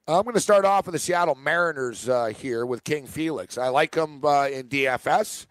[0.08, 3.56] I'm going to start off with the Seattle Mariners uh, here with King Felix.
[3.56, 5.46] I like him uh, in DFS,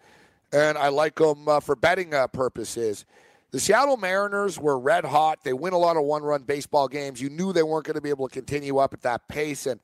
[0.52, 3.06] and I like him uh, for betting uh, purposes.
[3.52, 5.38] The Seattle Mariners were red hot.
[5.42, 7.18] They win a lot of one run baseball games.
[7.18, 9.80] You knew they weren't going to be able to continue up at that pace, and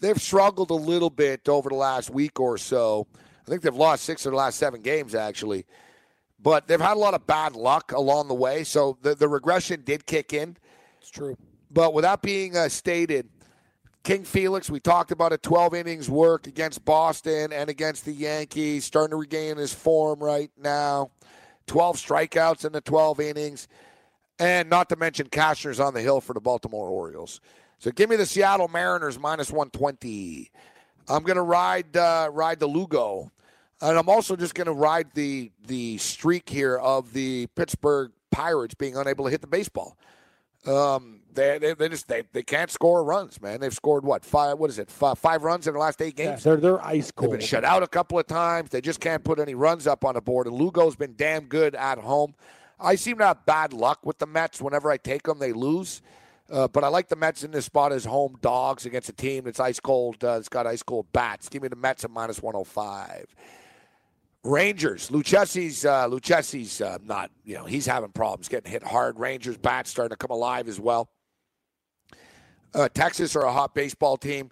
[0.00, 3.08] they've struggled a little bit over the last week or so.
[3.44, 5.66] I think they've lost six of the last seven games, actually.
[6.40, 9.82] But they've had a lot of bad luck along the way, so the, the regression
[9.84, 10.56] did kick in.
[11.00, 11.36] It's true.
[11.72, 13.28] But with that being uh, stated,
[14.02, 18.84] King Felix, we talked about a 12 innings work against Boston and against the Yankees,
[18.84, 21.10] starting to regain his form right now.
[21.68, 23.68] 12 strikeouts in the 12 innings.
[24.40, 27.40] And not to mention Cashner's on the hill for the Baltimore Orioles.
[27.78, 30.50] So give me the Seattle Mariners minus 120.
[31.08, 33.30] I'm going to ride uh, ride the Lugo.
[33.80, 38.74] And I'm also just going to ride the the streak here of the Pittsburgh Pirates
[38.74, 39.96] being unable to hit the baseball.
[40.66, 43.60] Um, they, they, they just they, they can't score runs, man.
[43.60, 44.58] They've scored what five?
[44.58, 44.90] What is it?
[44.90, 46.44] Five, five runs in the last eight Yeah, games.
[46.44, 47.30] they're, they're ice They've cold.
[47.32, 48.70] been shut out a couple of times.
[48.70, 50.46] They just can't put any runs up on the board.
[50.46, 52.34] And Lugo's been damn good at home.
[52.78, 54.60] I seem to have bad luck with the Mets.
[54.60, 56.02] Whenever I take them, they lose.
[56.50, 59.44] Uh, but I like the Mets in this spot as home dogs against a team
[59.44, 60.22] that's ice cold.
[60.22, 61.48] Uh, it's got ice cold bats.
[61.48, 63.34] Give me the Mets at minus 105.
[64.44, 69.18] Rangers, Lucchesi's uh, Lucchesi's uh, not you know he's having problems getting hit hard.
[69.20, 71.08] Rangers bats starting to come alive as well.
[72.74, 74.50] Uh, Texas are a hot baseball team.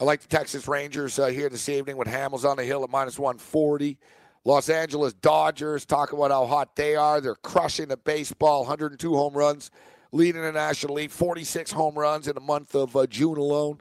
[0.00, 2.90] I like the Texas Rangers uh, here this evening with Hamels on the hill at
[2.90, 3.98] minus 140.
[4.44, 7.20] Los Angeles Dodgers, talk about how hot they are.
[7.20, 9.70] They're crushing the baseball, 102 home runs,
[10.12, 13.78] leading the National League, 46 home runs in the month of uh, June alone.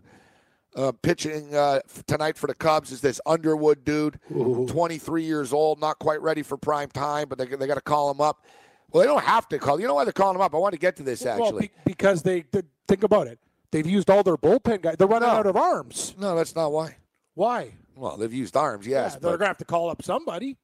[0.75, 5.97] Uh, pitching uh, tonight for the Cubs is this Underwood dude, 23 years old, not
[5.97, 8.45] quite ready for prime time, but they, they got to call him up.
[8.91, 9.79] Well, they don't have to call.
[9.79, 10.53] You know why they're calling him up?
[10.53, 11.67] I want to get to this Well, actually.
[11.67, 13.39] be- because they, they think about it.
[13.71, 14.95] They've used all their bullpen guys.
[14.97, 16.15] They're running out of arms.
[16.17, 16.97] no, that's not why.
[17.35, 17.73] Why?
[17.95, 19.13] Well, they've used arms, yes.
[19.13, 20.57] yeah, they're going to have to call up somebody.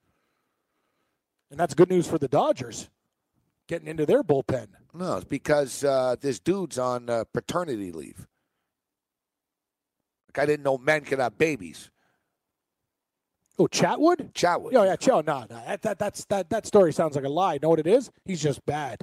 [1.51, 2.89] And that's good news for the Dodgers
[3.67, 4.67] getting into their bullpen.
[4.93, 8.25] No, it's because uh, this dude's on uh, paternity leave.
[10.29, 11.91] Like I didn't know men could have babies.
[13.57, 14.33] Oh, Chatwood?
[14.33, 14.71] Chatwood.
[14.73, 15.21] Oh, yeah, Chow.
[15.21, 15.61] No, no.
[15.65, 17.57] That, that, that's, that, that story sounds like a lie.
[17.61, 18.11] Know what it is?
[18.25, 19.01] He's just bad.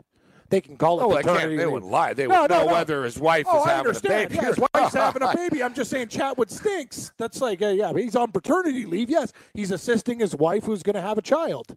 [0.53, 1.27] They can call it Oh, they can't.
[1.29, 2.13] paternity They wouldn't lie.
[2.13, 2.73] They No, would no, know no.
[2.75, 4.35] whether his wife Oh, is I having a baby.
[4.35, 5.63] Yeah, his wife's having a baby.
[5.65, 7.11] I'm just saying Chatwood stinks.
[7.17, 9.09] That's like, uh, yeah, he's on paternity leave.
[9.09, 11.75] Yes, he's assisting his wife who's going to have a child.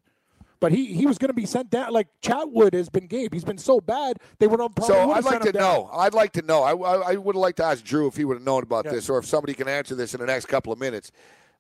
[0.60, 1.94] But he, he was going to be sent down.
[1.94, 3.34] Like Chatwood has been Gabe.
[3.34, 5.62] He's been so bad they would have So I'd like to down.
[5.62, 5.90] know.
[5.94, 6.64] I'd like to know.
[6.64, 8.84] I, I, I would have liked to ask Drew if he would have known about
[8.84, 8.92] Yeah.
[8.92, 11.14] this, or if somebody can answer this in the next couple of minutes.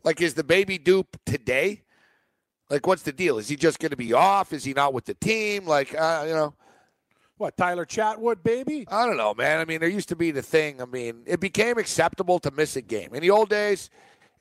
[0.03, 1.84] Like, is the baby dupe today?
[2.70, 3.38] Like, what's the deal?
[3.38, 4.51] Is he just going to be off?
[4.51, 5.66] Is he not with the team?
[5.66, 6.53] Like, uh, you know.
[7.38, 8.86] What Tyler Chatwood, baby?
[8.89, 9.59] I don't know, man.
[9.59, 10.81] I mean, there used to be the thing.
[10.81, 13.13] I mean, it became acceptable to miss a game.
[13.13, 13.89] In the old days,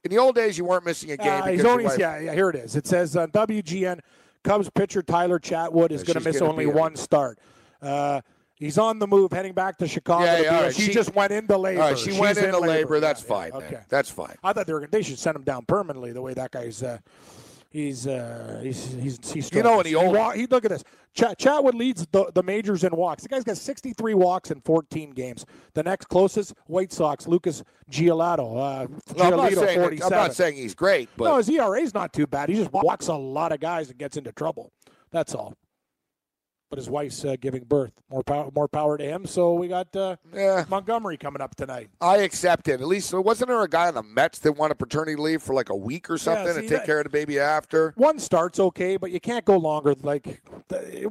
[0.05, 1.43] in the old days, you weren't missing a game.
[1.43, 2.35] Uh, he's only wife- yeah, yeah.
[2.35, 2.77] Here it is.
[2.77, 3.99] It says on WGN,
[4.45, 7.39] Cubs pitcher Tyler Chatwood is Yeah, going to miss only one start.
[7.83, 8.21] Uh,
[8.55, 10.25] he's on the move, heading back to Chicago.
[10.27, 10.75] Yeah, yeah, all right.
[10.75, 11.81] she, She- just went into labor.
[11.81, 13.01] Right, she She's went in into labor.
[13.01, 13.51] That's fine.
[13.53, 14.37] Okay, That's fine.
[14.45, 14.87] I thought they were.
[14.87, 16.13] They should send him down permanently.
[16.13, 16.85] The way that guy's.
[17.75, 19.53] He's uh, he's he's he's.
[19.53, 20.85] You know, and he, old- wa- he look at this.
[21.13, 23.25] Ch- Chatwood leads the, the majors in walks.
[23.25, 25.45] The guy's got 63 walks in 14 games.
[25.75, 28.57] The next closest, White Sox, Lucas Giolito.
[28.57, 30.13] Uh, No, I'm, not saying, 47.
[30.13, 32.49] I'm not saying he's great, but no, his ERA's not too bad.
[32.49, 34.71] He just walks a lot of guys and gets into trouble.
[35.11, 35.55] That's all.
[36.71, 37.93] But his wife's uh, giving birth.
[38.11, 39.27] More power, more power to him.
[39.27, 41.91] So we got uh, yeah, Montgomery coming up tonight.
[42.01, 42.81] I accept it.
[42.81, 45.69] At least wasn't there a guy on the Mets that wanted paternity leave for like
[45.69, 47.93] a week or something see, and take that- care of the baby after?
[47.97, 49.95] One start's okay, but you can't go longer.
[50.03, 50.43] Like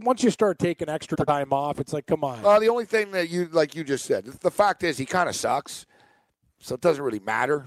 [0.02, 2.44] once you start taking extra time off, it's like, come on.
[2.44, 5.30] Uh, the only thing that you, like you just said, the fact is he kind
[5.30, 5.86] of sucks,
[6.60, 7.66] so it doesn't really matter.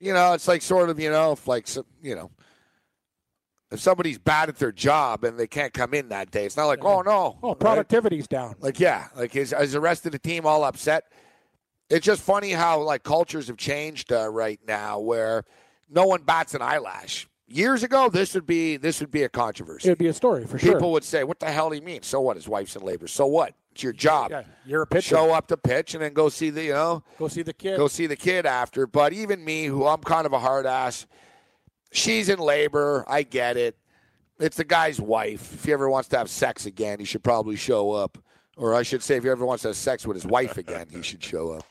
[0.00, 1.66] You know, it's like sort of, you know, if like,
[2.02, 2.30] you know,
[3.70, 6.66] if somebody's bad at their job and they can't come in that day, it's not
[6.66, 7.58] like, oh no, oh, right?
[7.58, 8.54] productivity's down.
[8.60, 11.04] Like, yeah, like is, his the rest of the team all upset.
[11.90, 15.44] It's just funny how like cultures have changed uh, right now, where
[15.88, 17.28] no one bats an eyelash.
[17.46, 19.88] Years ago, this would be this would be a controversy.
[19.88, 20.74] It'd be a story for People sure.
[20.74, 22.36] People would say, "What the hell do you mean?" So what?
[22.36, 23.08] His wife's in labor.
[23.08, 23.54] So what?
[23.72, 24.30] It's your job.
[24.30, 25.14] Yeah, you're a pitcher.
[25.16, 27.78] Show up to pitch and then go see the you know Go see the kid.
[27.78, 28.86] go see the kid after.
[28.86, 31.06] But even me, who I'm kind of a hard ass,
[31.92, 33.04] she's in labor.
[33.08, 33.76] I get it.
[34.40, 35.52] It's the guy's wife.
[35.54, 38.18] If he ever wants to have sex again, he should probably show up.
[38.56, 40.86] Or I should say, if he ever wants to have sex with his wife again,
[40.90, 41.64] he should show up.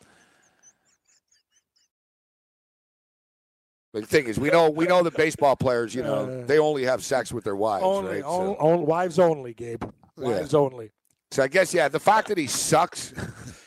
[3.94, 5.96] But the thing is, we know we know the baseball players.
[5.96, 8.24] You know, they only have sex with their wives, only, right?
[8.24, 9.84] on- So, on- wives only, Gabe.
[10.18, 10.92] Wives only.
[11.32, 13.14] so I guess yeah, the fact that he sucks.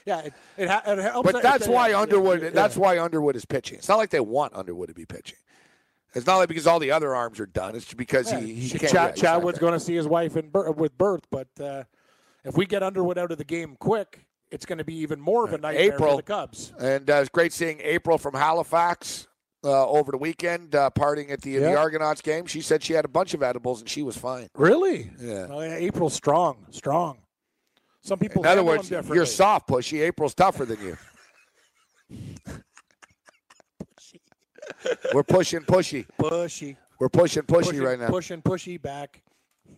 [0.06, 1.30] Yeah, it, it, it helps.
[1.30, 2.42] But that's yeah, why yeah, Underwood.
[2.42, 3.76] yeah, That's why Underwood is pitching.
[3.78, 5.36] It's not like they want Underwood to be pitching.
[6.14, 7.76] It's not like because all the other arms are done.
[7.76, 9.14] It's because Yeah, he, he Ch- can't.
[9.14, 11.84] Chatwood's going to see his wife in bir- with birth, but uh,
[12.44, 15.44] if we get Underwood out of the game quick, it's going to be even more
[15.44, 16.72] of a nightmare April for the Cubs.
[16.80, 19.28] And uh, it's great seeing April from Halifax
[19.62, 22.46] uh, over the weekend uh, partying at the, the Argonauts game.
[22.46, 24.48] She said she had a bunch of edibles and she was fine.
[24.56, 25.10] Really?
[25.20, 25.46] Yeah.
[25.50, 27.18] Oh, yeah, April's strong, strong.
[28.02, 28.42] Some people.
[28.42, 30.00] In other words, you're soft, pushy.
[30.00, 30.96] April's tougher than you.
[35.14, 36.06] We're pushing pushy.
[36.18, 36.76] Pushy.
[36.98, 38.08] We're pushing pushy pushing, right now.
[38.08, 39.22] Pushing pushy back.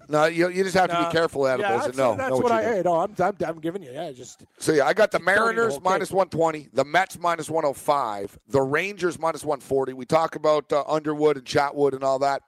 [0.08, 2.36] No, you, you just have to be careful Yeah, edibles that's, and know, that's know
[2.36, 2.62] what, what, I.
[2.62, 3.92] Hey, no, I'm, I'm, I'm giving you.
[3.92, 6.16] Yeah, just So yeah, I got the Mariners minus cake.
[6.16, 9.92] 120, the Mets minus 105, the Rangers minus 140.
[9.92, 12.42] We talk about uh, Underwood and Chatwood and all that.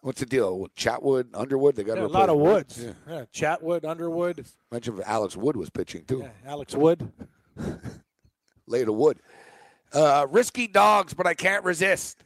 [0.00, 1.76] What's the deal with Chatwood, Underwood?
[1.76, 2.82] They got yeah, a lot of woods.
[2.82, 2.92] Yeah.
[3.08, 3.24] Yeah.
[3.32, 6.20] Chatwood, Underwood, Mentioned Alex Wood was pitching too.
[6.20, 7.10] yeah, Alex Wood.
[8.66, 9.18] Later Wood.
[9.94, 12.24] Uh, risky dogs, but I can't resist.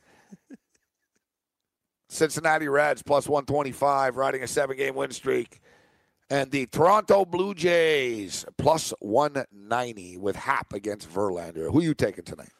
[2.08, 5.60] Cincinnati Reds plus 125, riding a seven game win streak.
[6.30, 11.70] And the Toronto Blue Jays plus 190 with Happ against Verlander.
[11.70, 12.52] Who are you taking tonight?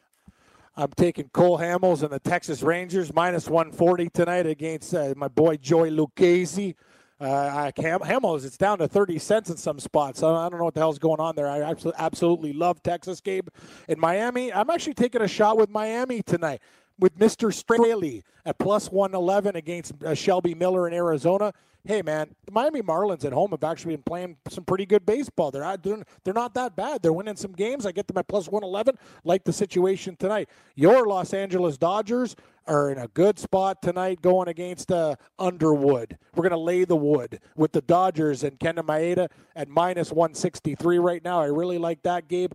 [0.76, 5.56] I'm taking Cole Hamels and the Texas Rangers minus 140 tonight against uh, my boy
[5.56, 6.76] Joey Lucchesi.
[7.20, 7.24] Uh,
[7.66, 10.22] I Hamels, it's down to 30 cents in some spots.
[10.22, 11.48] I don't know what the hell's going on there.
[11.48, 13.48] I absolutely love Texas, Gabe.
[13.88, 16.60] In Miami, I'm actually taking a shot with Miami tonight
[16.98, 17.52] with Mr.
[17.52, 21.52] Straily at plus 111 against uh, Shelby Miller in Arizona.
[21.84, 25.50] Hey, man, the Miami Marlins at home have actually been playing some pretty good baseball.
[25.50, 25.76] They're,
[26.22, 27.02] they're not that bad.
[27.02, 27.86] They're winning some games.
[27.86, 28.98] I get them at plus 111.
[29.24, 30.48] Like the situation tonight.
[30.74, 32.36] Your Los Angeles Dodgers
[32.68, 36.18] are in a good spot tonight going against uh, Underwood.
[36.34, 40.98] We're going to lay the wood with the Dodgers and Kenta Maeda at minus 163
[40.98, 41.40] right now.
[41.40, 42.52] I really like that, Gabe.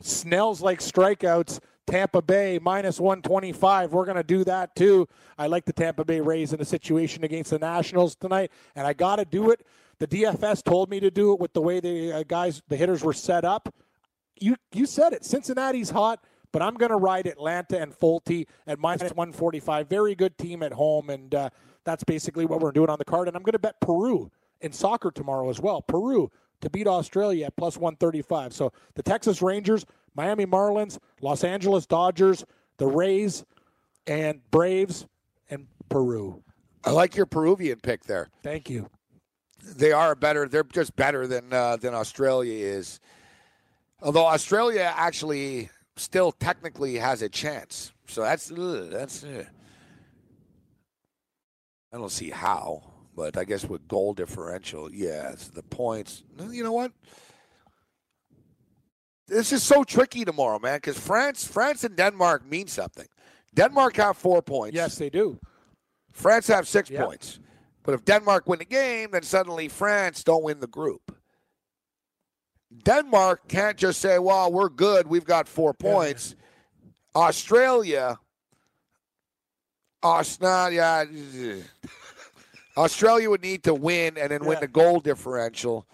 [0.00, 1.60] Snell's like strikeouts.
[1.86, 3.92] Tampa Bay minus 125.
[3.92, 5.06] We're going to do that too.
[5.36, 8.94] I like the Tampa Bay Rays in a situation against the Nationals tonight, and I
[8.94, 9.66] got to do it.
[9.98, 13.04] The DFS told me to do it with the way the uh, guys, the hitters
[13.04, 13.74] were set up.
[14.40, 15.24] You you said it.
[15.24, 16.24] Cincinnati's hot,
[16.54, 19.88] but I'm going to ride Atlanta and Folty at minus 145.
[19.88, 21.50] Very good team at home, and uh,
[21.82, 23.26] that's basically what we're doing on the card.
[23.26, 24.30] And I'm going to bet Peru
[24.60, 25.82] in soccer tomorrow as well.
[25.82, 26.30] Peru
[26.60, 28.52] to beat Australia at plus 135.
[28.52, 29.84] So the Texas Rangers,
[30.14, 32.44] Miami Marlins, Los Angeles Dodgers,
[32.76, 33.44] the Rays,
[34.06, 35.06] and Braves,
[35.50, 36.40] and Peru.
[36.84, 38.28] I like your Peruvian pick there.
[38.44, 38.88] Thank you.
[39.60, 40.46] They are better.
[40.46, 43.00] They're just better than uh, than Australia is.
[44.00, 49.24] Although Australia actually still technically has a chance, so that's ugh, that's.
[49.24, 49.46] ugh.
[51.92, 52.82] I don't see how,
[53.14, 56.24] but I guess with goal differential, yeah, it's the points.
[56.50, 56.90] You know what?
[59.28, 63.06] This is so tricky tomorrow, man, because France, France and Denmark mean something.
[63.54, 64.74] Denmark have four points.
[64.74, 65.38] Yes, they do.
[66.12, 67.06] France have six Yep.
[67.06, 67.38] points.
[67.84, 71.16] But if Denmark win the game, then suddenly France don't win the group.
[72.82, 75.06] Denmark can't just say, well, we're good.
[75.06, 76.34] We've got four points.
[77.14, 78.18] Australia
[80.04, 81.08] Australia,
[82.76, 85.86] Australia would need to win and then win the goal differential.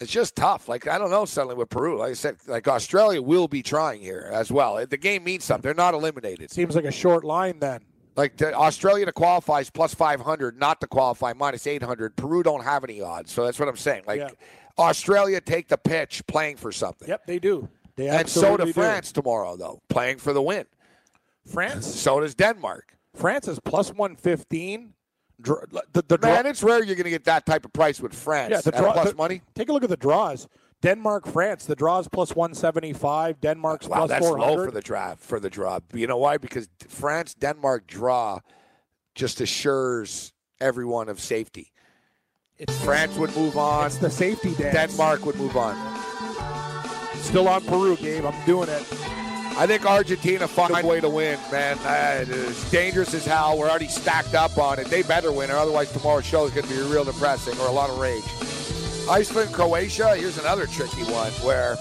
[0.00, 0.68] It's just tough.
[0.68, 1.24] Like I don't know.
[1.24, 4.84] Suddenly with Peru, like I said, like Australia will be trying here as well.
[4.86, 5.62] The game means something.
[5.62, 6.50] They're not eliminated.
[6.50, 7.80] Seems like a short line then.
[8.16, 12.16] Like Australia to qualify is plus five hundred, not to qualify minus eight hundred.
[12.16, 14.02] Peru don't have any odds, so that's what I'm saying.
[14.06, 14.28] Like Yeah.
[14.78, 17.08] Australia take the pitch, playing for something.
[17.08, 17.68] Yep, they do.
[17.96, 18.72] They and so do.
[18.72, 20.66] France tomorrow, though, playing for the win.
[21.46, 21.86] France.
[21.86, 22.96] So does Denmark.
[23.14, 24.94] France is plus one fifteen.
[25.38, 28.14] The, the draw- Man, it's rare you're going to get that type of price with
[28.14, 28.50] France.
[28.52, 29.42] yeah, the draw plus the- money.
[29.54, 30.48] Take a look at the draws.
[30.82, 31.64] Denmark, France.
[31.66, 33.40] The draws plus one seventy five.
[33.40, 35.78] Denmark's Wow, plus that's low for the draft for the draw.
[35.92, 36.36] You know why?
[36.38, 38.40] Because France Denmark draw
[39.14, 41.72] just assures everyone of safety.
[42.84, 43.86] France would move on.
[43.86, 44.74] It's the safety dance.
[44.74, 45.74] Denmark would move on.
[47.16, 48.24] Still on Peru, Gabe.
[48.24, 48.82] I'm doing it.
[49.56, 51.78] I think Argentina find a way to win, man.
[51.78, 53.58] Uh, it is dangerous as hell.
[53.58, 54.86] We're already stacked up on it.
[54.86, 57.72] They better win, or otherwise tomorrow's show is going to be real depressing or a
[57.72, 58.24] lot of rage.
[59.10, 60.14] Iceland, Croatia.
[60.16, 61.76] Here's another tricky one where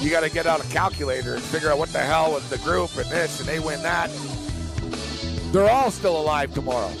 [0.00, 2.58] you got to get out a calculator and figure out what the hell was the
[2.58, 4.10] group and this, and they win that.
[5.52, 6.92] They're all still alive tomorrow.